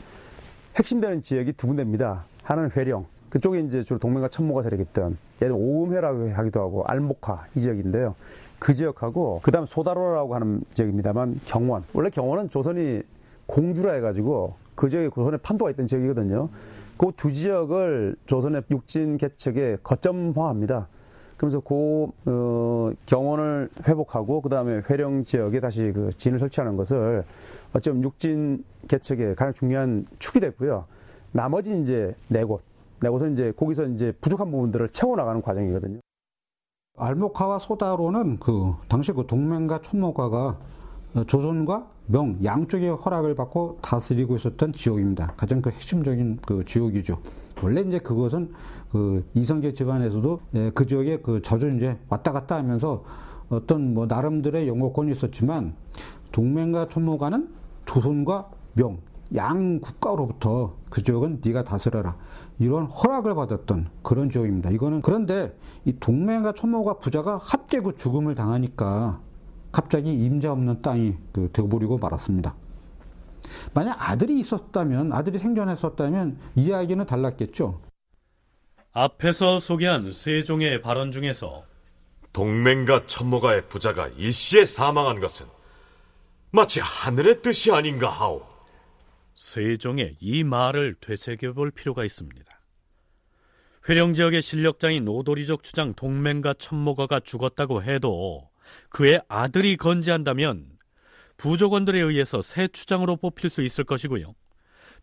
[0.77, 2.25] 핵심되는 지역이 두 군데입니다.
[2.43, 3.07] 하나는 회령.
[3.31, 8.17] 그쪽에 이제 주로 동맹과 천모가 세력있던 예를 오음회라고 하기도 하고 알목화 이 지역인데요.
[8.59, 11.85] 그 지역하고 그다음 소다로라고 하는 지역입니다만 경원.
[11.93, 13.03] 원래 경원은 조선이
[13.47, 16.49] 공주라 해가지고 그 지역에 조선의 판도가 있던 지역이거든요.
[16.97, 20.89] 그 두 지역을 조선의 육진 개척에 거점화합니다.
[21.43, 27.25] 그러면서 그 어, 경원을 회복하고 그 다음에 회령 지역에 다시 그 진을 설치하는 것을
[27.73, 30.85] 어쩌면 육진 개척에 가장 중요한 축이 됐고요.
[31.33, 32.63] 나머지 이제 네 곳,
[33.01, 35.99] 네 곳은 이제 거기서 이제 부족한 부분들을 채워나가는 과정이거든요.
[36.97, 40.59] 알모카와 소다로는 그 당시 그 동맹과 촌모가가
[41.27, 45.35] 조선과 명 양쪽의 허락을 받고 다스리고 있었던 지역입니다.
[45.37, 47.21] 가장 그 핵심적인 그 지역이죠.
[47.63, 48.53] 원래 이제 그것은
[48.93, 53.03] 그 이성계 집안에서도 예, 그 지역에 그 자주 이제 왔다 갔다 하면서
[53.49, 55.75] 어떤 뭐 나름들의 영어권이 있었지만
[56.31, 57.49] 동맹과 촌모가는
[57.87, 58.99] 조선과 명,
[59.35, 62.17] 양 국가로부터 그 지역은 네가 다스려라.
[62.59, 64.71] 이런 허락을 받았던 그런 지역입니다.
[64.71, 69.21] 이거는 그런데 이 동맹과 촌모가 부자가 합계고 죽음을 당하니까
[69.73, 72.55] 갑자기 임자 없는 땅이 그 되어버리고 말았습니다.
[73.73, 77.92] 만약 아들이 있었다면, 아들이 생존했었다면 이야기는 달랐겠죠.
[78.95, 81.65] 앞에서 소개한 세 종의 발언 중에서
[82.35, 85.47] 동맹과 천모가의 부자가 일시에 사망한 것은
[86.51, 88.47] 마치 하늘의 뜻이 아닌가 하오.
[89.35, 92.45] 세종의 이 말을 되새겨 볼 필요가 있습니다.
[93.89, 98.51] 회령 지역의 실력자인 오도리족 주장 동맹과 천모가가 죽었다고 해도
[98.91, 100.67] 그의 아들이 건재한다면
[101.39, 104.35] 부족원들에 의해서 새 추장으로 뽑힐 수 있을 것이고요.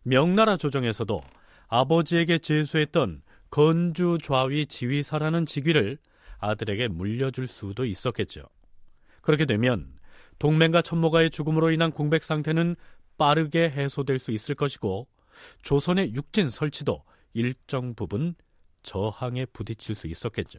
[0.04, 1.22] 명나라 조정에서도
[1.66, 5.98] 아버지에게 제수했던 건주 좌위 지휘사라는 직위를
[6.38, 8.42] 아들에게 물려줄 수도 있었겠죠.
[9.22, 9.92] 그렇게 되면
[10.38, 12.76] 동맹과 천모가의 죽음으로 인한 공백 상태는
[13.18, 15.06] 빠르게 해소될 수 있을 것이고
[15.62, 18.34] 조선의 육진 설치도 일정 부분
[18.82, 20.58] 저항에 부딪힐 수 있었겠죠.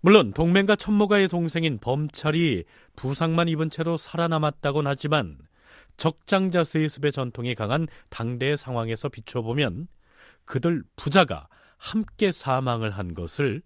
[0.00, 2.64] 물론 동맹과 천모가의 동생인 범찰이
[2.96, 5.38] 부상만 입은 채로 살아남았다곤 하지만
[5.96, 9.88] 적장자 세습의 전통이 강한 당대의 상황에서 비춰보면
[10.46, 13.62] 그들 부자가 함께 사망을 한 것을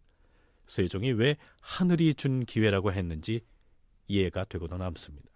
[0.67, 3.43] 세종이 왜 하늘이 준 기회라고 했는지
[4.09, 5.29] 이해가 되고도 남습니다.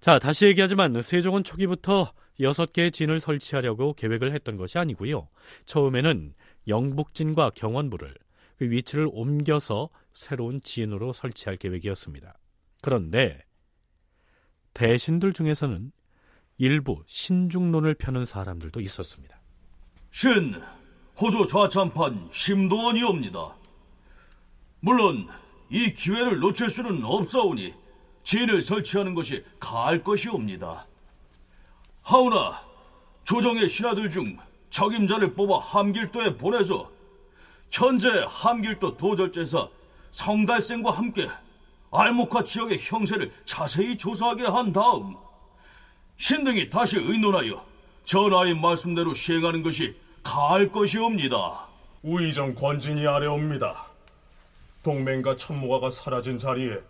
[0.00, 5.28] 자, 다시 얘기하지만 세종은 초기부터 여섯 개의 진을 설치하려고 계획을 했던 것이 아니고요.
[5.64, 6.34] 처음에는
[6.66, 8.14] 영북진과 경원부를
[8.58, 12.38] 그 위치를 옮겨서 새로운 진으로 설치할 계획이었습니다.
[12.80, 13.44] 그런데
[14.74, 15.92] 대신들 중에서는
[16.58, 19.41] 일부 신중론을 펴는 사람들도 있었습니다.
[20.12, 20.62] 신,
[21.20, 23.56] 호조 좌참판 심도원이옵니다.
[24.80, 25.26] 물론
[25.70, 27.74] 이 기회를 놓칠 수는 없사오니
[28.22, 30.86] 진을 설치하는 것이 가할 것이옵니다.
[32.02, 32.62] 하오나
[33.24, 34.38] 조정의 신하들 중
[34.70, 36.90] 적임자를 뽑아 함길도에 보내서
[37.70, 39.68] 현재 함길도 도절제사
[40.10, 41.28] 성달생과 함께
[41.90, 45.16] 알목화 지역의 형세를 자세히 조사하게 한 다음
[46.16, 47.64] 신등이 다시 의논하여
[48.04, 51.68] 전하의 말씀대로 시행하는 것이 가할 것이옵니다.
[52.02, 53.86] 우의정 권진이 아래옵니다.
[54.82, 56.80] 동맹과 천모가가 사라진 자리에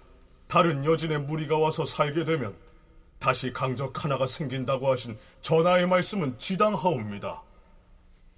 [0.46, 2.54] 다른 여진의 무리가 와서 살게 되면
[3.18, 7.42] 다시 강적 하나가 생긴다고 하신 전하의 말씀은 지당하옵니다.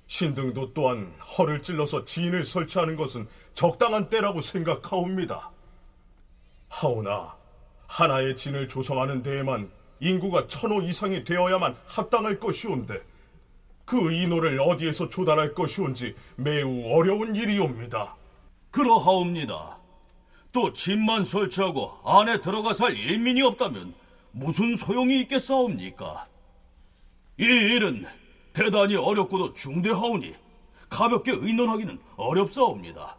[0.07, 5.51] 신등도 또한 허를 찔러서 지인을 설치하는 것은 적당한 때라고 생각하옵니다.
[6.69, 7.35] 하오나
[7.87, 9.71] 하나의 진을 조성하는 데에만
[10.01, 13.01] 인구가 천호 이상이 되어야만 합당할 것이온데
[13.85, 18.17] 그 인호를 어디에서 조달할 것이온지 매우 어려운 일이옵니다.
[18.71, 19.79] 그러하옵니다.
[20.53, 23.95] 또 집만 설치하고 안에 들어가 살 일민이 없다면
[24.33, 26.27] 무슨 소용이 있겠사옵니까?
[27.39, 28.05] 이 일은
[28.53, 30.35] 대단히 어렵고도 중대하오니
[30.89, 33.17] 가볍게 의논하기는 어렵사옵니다.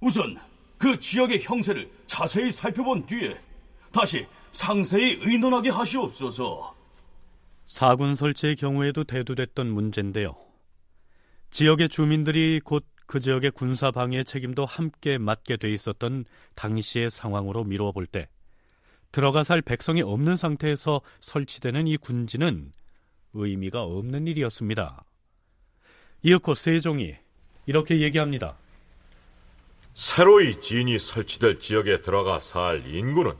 [0.00, 0.38] 우선
[0.78, 3.40] 그 지역의 형세를 자세히 살펴본 뒤에
[3.90, 6.73] 다시 상세히 의논하게 하시옵소서.
[7.64, 10.36] 사군 설치의 경우에도 대두됐던 문제인데요.
[11.50, 17.92] 지역의 주민들이 곧 그 지역의 군사 방해 책임도 함께 맡게 돼 있었던 당시의 상황으로 미루어
[17.92, 18.28] 볼 때
[19.12, 22.72] 들어가 살 백성이 없는 상태에서 설치되는 이 군지는
[23.32, 25.04] 의미가 없는 일이었습니다.
[26.22, 27.14] 이윽고 세종이
[27.66, 28.56] 이렇게 얘기합니다.
[29.94, 33.34] 새로이 진이 설치될 지역에 들어가 살 인구는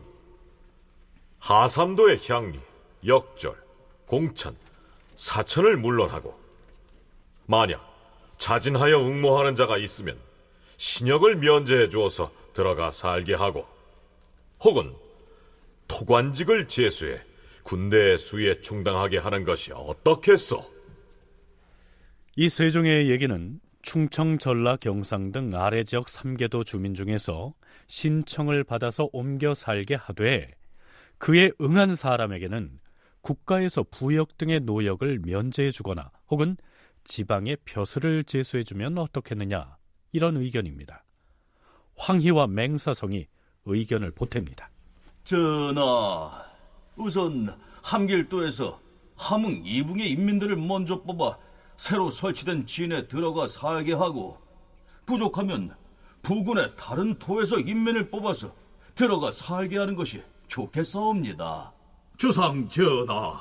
[1.40, 2.60] 하삼도의 향리,
[3.04, 3.56] 역절,
[4.07, 4.57] 공천,
[5.16, 6.38] 사천을 물론하고
[7.46, 7.80] 만약
[8.38, 10.18] 자진하여 응모하는 자가 있으면
[10.76, 13.66] 신역을 면제해 주어서 들어가 살게 하고
[14.61, 14.94] 혹은
[15.88, 17.20] 토관직을 제수해
[17.62, 20.64] 군대의 수에 충당하게 하는 것이 어떻겠소?
[22.36, 27.55] 이 세종의 얘기는 충청, 전라, 경상 등 아래 지역 3개도 주민 중에서
[27.86, 30.50] 신청을 받아서 옮겨 살게 하되
[31.18, 32.80] 그에 응한 사람에게는
[33.24, 36.56] 국가에서 부역 등의 노역을 면제해 주거나 혹은
[37.04, 39.76] 지방의 벼슬을 제수해 주면 어떻겠느냐
[40.12, 41.04] 이런 의견입니다.
[41.96, 43.26] 황희와 맹사성이
[43.64, 44.66] 의견을 보탭니다.
[45.24, 46.44] 전하,
[46.96, 48.80] 우선 함길도에서
[49.16, 51.38] 함흥 이붕의 인민들을 먼저 뽑아
[51.78, 54.38] 새로 설치된 진에 들어가 살게 하고
[55.06, 55.74] 부족하면
[56.22, 58.54] 부군의 다른 토에서 인민을 뽑아서
[58.94, 61.73] 들어가 살게 하는 것이 좋겠사옵니다.
[62.16, 63.40] 주상 전하,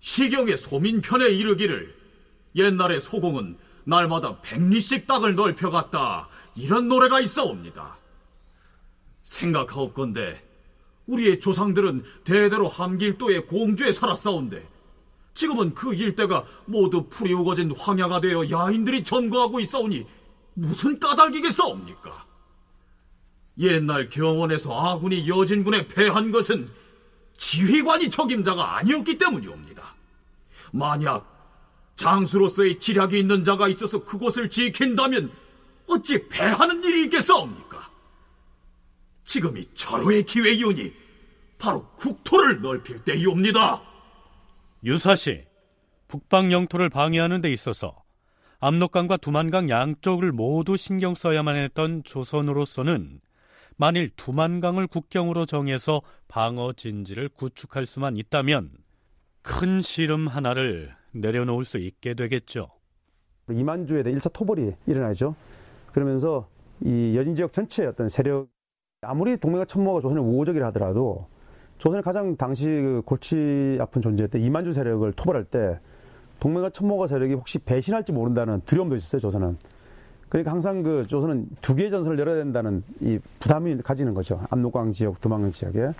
[0.00, 1.94] 시경의 소민편에 이르기를
[2.56, 7.96] 옛날에 소공은 날마다 백리씩 땅을 넓혀갔다 이런 노래가 있어옵니다.
[9.22, 10.42] 생각하옵건대
[11.06, 14.68] 우리의 조상들은 대대로 함길도의 공주에 살았사온데
[15.34, 20.06] 지금은 그 일대가 모두 풀이 우거진 황야가 되어 야인들이 전거하고 있사오니
[20.54, 22.26] 무슨 까닭이겠사옵니까?
[23.58, 26.68] 옛날 경원에서 아군이 여진군에 패한 것은
[27.36, 29.94] 지휘관이 적임자가 아니었기 때문이옵니다.
[30.72, 31.36] 만약
[31.96, 35.32] 장수로서의 지략이 있는 자가 있어서 그곳을 지킨다면
[35.88, 37.90] 어찌 패하는 일이 있겠사옵니까?
[39.24, 40.92] 지금이 절호의 기회이오니
[41.58, 43.82] 바로 국토를 넓힐 때이옵니다.
[44.84, 45.44] 유사시
[46.08, 47.96] 북방 영토를 방해하는 데 있어서
[48.60, 53.20] 압록강과 두만강 양쪽을 모두 신경 써야만 했던 조선으로서는
[53.76, 58.70] 만일 두만강을 국경으로 정해서 방어 진지를 구축할 수만 있다면
[59.42, 62.68] 큰 시름 하나를 내려놓을 수 있게 되겠죠.
[63.50, 65.34] 이만주에 대한 1차 토벌이 일어나죠.
[65.92, 66.48] 그러면서
[66.80, 68.48] 이 여진 지역 전체의 어떤 세력
[69.02, 71.28] 아무리 동맹과 천모가 조선의 우호적이라 하더라도
[71.78, 75.78] 조선의 가장 당시 그 골치 아픈 존재였던 이만주 세력을 토벌할 때
[76.40, 79.58] 동맹과 천모가 세력이 혹시 배신할지 모른다는 두려움도 있었어요, 조선은.
[80.28, 84.40] 그러니까 항상 그 조선은 두 개의 전선을 열어야 된다는 이 부담이 가지는 거죠.
[84.50, 85.90] 압록강 지역, 두만강 지역에.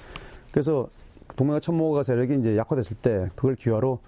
[0.51, 0.89] 그래서
[1.37, 4.01] 동맹과 천모가 세력이 이제 약화됐을 때 그걸 기화로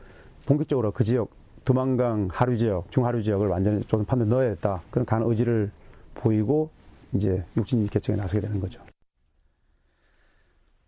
[0.46, 1.30] 본격적으로 그 지역
[1.64, 4.82] 두만강 하류 지역, 중하류 지역을 완전히 조선 판에 넣어야겠다.
[4.90, 5.70] 그런 간 의지를
[6.14, 6.70] 보이고
[7.14, 8.80] 이제 육진 개척에 나서게 되는 거죠.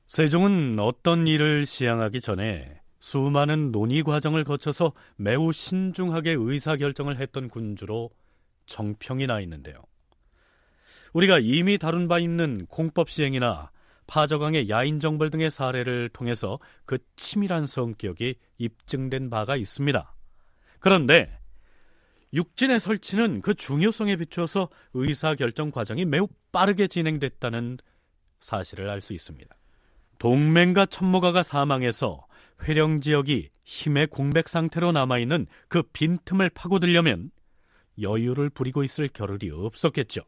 [0.06, 8.10] 세종은 어떤 일을 시행하기 전에 수많은 논의 과정을 거쳐서 매우 신중하게 의사결정을 했던 군주로
[8.70, 9.82] 정평이 나 있는데요.
[11.12, 13.70] 우리가 이미 다룬 바 있는 공법 시행이나
[14.06, 20.14] 파저강의 야인 정벌 등의 사례를 통해서 그 치밀한 성격이 입증된 바가 있습니다.
[20.78, 21.36] 그런데
[22.32, 27.78] 육진의 설치는 그 중요성에 비추어서 의사 결정 과정이 매우 빠르게 진행됐다는
[28.38, 29.52] 사실을 알 수 있습니다.
[30.18, 32.24] 동맹과 천모가가 사망해서
[32.62, 37.30] 회령 지역이 힘의 공백 상태로 남아있는 그 빈틈을 파고들려면
[38.00, 40.22] 여유를 부리고 있을 겨를이 없었겠죠.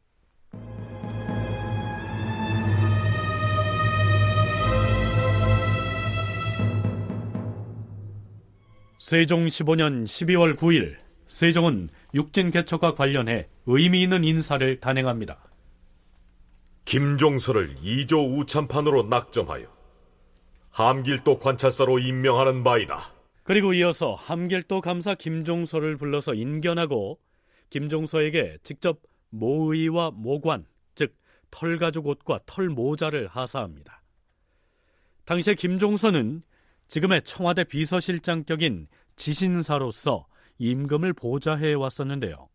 [8.99, 10.97] 세종 15년 12월 9일
[11.27, 15.43] 세종은 육진 개척과 관련해 의미 있는 인사를 단행합니다.
[16.85, 19.67] 김종서를 2조 우참판으로 낙점하여
[20.71, 23.13] 함길도 관찰사로 임명하는 바이다.
[23.43, 27.19] 그리고 이어서 함길도 감사 김종서를 불러서 인견하고
[27.73, 29.01] 김종서에게 직접
[29.31, 31.17] 모의와 모관, 즉
[31.51, 34.03] 털가죽 옷과 털 모자를 하사합니다.
[35.25, 36.43] 당시에 김종서는
[36.89, 40.27] 지금의 청와대 비서실장격인 지신사로서
[40.59, 42.51] 임금을 보좌해 왔었는데요.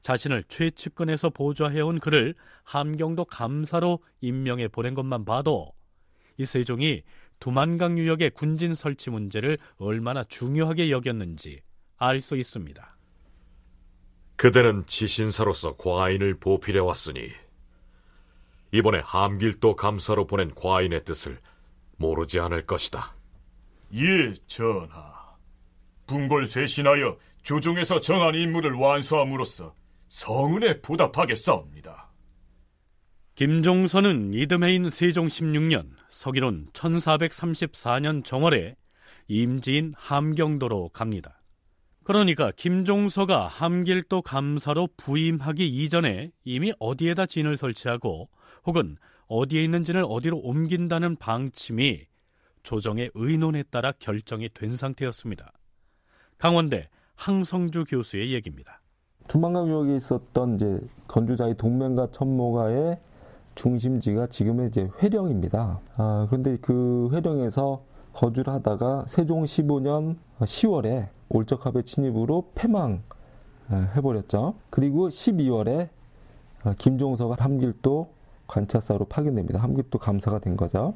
[0.00, 2.34] 자신을 최측근에서 보좌해온 그를
[2.64, 5.72] 함경도 감사로 임명해 보낸 것만 봐도
[6.38, 7.02] 이 세종이
[7.38, 11.60] 두만강 유역의 군진 설치 문제를 얼마나 중요하게 여겼는지
[11.98, 12.99] 알 수 있습니다.
[14.40, 17.28] 그대는 지신사로서 과인을 보필해 왔으니
[18.72, 21.38] 이번에 함길도 감사로 보낸 과인의 뜻을
[21.98, 23.14] 모르지 않을 것이다.
[23.96, 25.36] 예, 전하.
[26.06, 29.74] 궁궐 쇄신하여 조정에서 정한 임무를 완수함으로써
[30.08, 32.08] 성은에 보답하겠사옵니다.
[33.34, 38.74] 김종선은 이듬해인 세종 16년 서기론 1434년 정월에
[39.28, 41.39] 임지인 함경도로 갑니다.
[42.04, 48.28] 그러니까 김종서가 함길도 감사로 부임하기 이전에 이미 어디에다 진을 설치하고
[48.66, 48.96] 혹은
[49.28, 52.00] 어디에 있는지를 어디로 옮긴다는 방침이
[52.62, 55.52] 조정의 의논에 따라 결정이 된 상태였습니다.
[56.38, 58.80] 강원대 항성주 교수의 얘기입니다.
[59.28, 62.98] 두만강 유역에 있었던 이제 건주자의 동맹과 천모가의
[63.54, 65.80] 중심지가 지금의 이제 회령입니다.
[65.96, 73.02] 아, 그런데 그 회령에서 거주를 하다가 세종 15년 10월에 올적합의 침입으로 패망
[73.70, 74.54] 해버렸죠.
[74.68, 75.88] 그리고 12월에
[76.76, 78.08] 김종서가 함길도
[78.46, 79.60] 관찰사로 파견됩니다.
[79.60, 80.94] 함길도 감사가 된 거죠.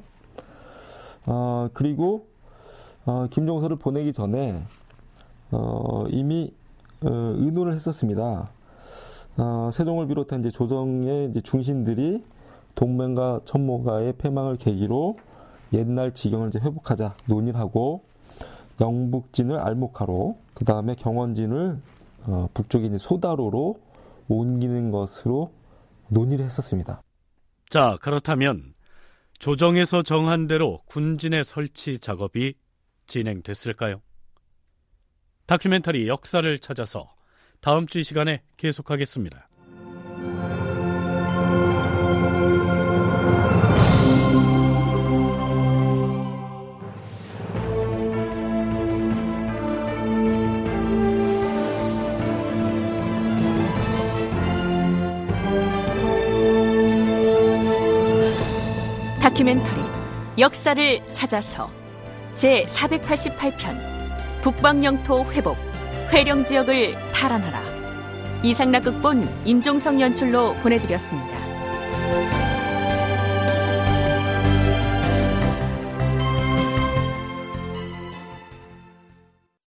[1.26, 2.26] 아, 그리고
[3.07, 4.64] 어, 김종서를 보내기 전에
[5.51, 6.53] 어, 이미
[7.03, 8.51] 어, 의논을 했었습니다.
[9.37, 12.24] 어, 세종을 비롯한 이제 조정의 이제 중신들이
[12.74, 15.16] 동맹과 천모가의 패망을 계기로
[15.72, 18.03] 옛날 지경을 이제 회복하자 논의를 하고
[18.81, 21.81] 영북진을 알목하로 그 다음에 경원진을
[22.27, 23.81] 어, 북쪽인 소다로로
[24.29, 25.53] 옮기는 것으로
[26.09, 27.03] 논의를 했었습니다.
[27.68, 28.75] 자 그렇다면
[29.39, 32.55] 조정에서 정한 대로 군진의 설치 작업이
[33.07, 34.01] 진행됐을까요?
[35.47, 37.11] 다큐멘터리 역사를 찾아서
[37.61, 39.49] 다음 주 시간에 계속하겠습니다.
[59.25, 59.81] 다큐멘터리
[60.39, 61.70] 역사를 찾아서
[62.35, 65.57] 제 488편 북방 영토 회복,
[66.12, 67.59] 회령 지역을 탈환하라.
[68.43, 72.43] 이상락 극본 임종성 연출로 보내드렸습니다.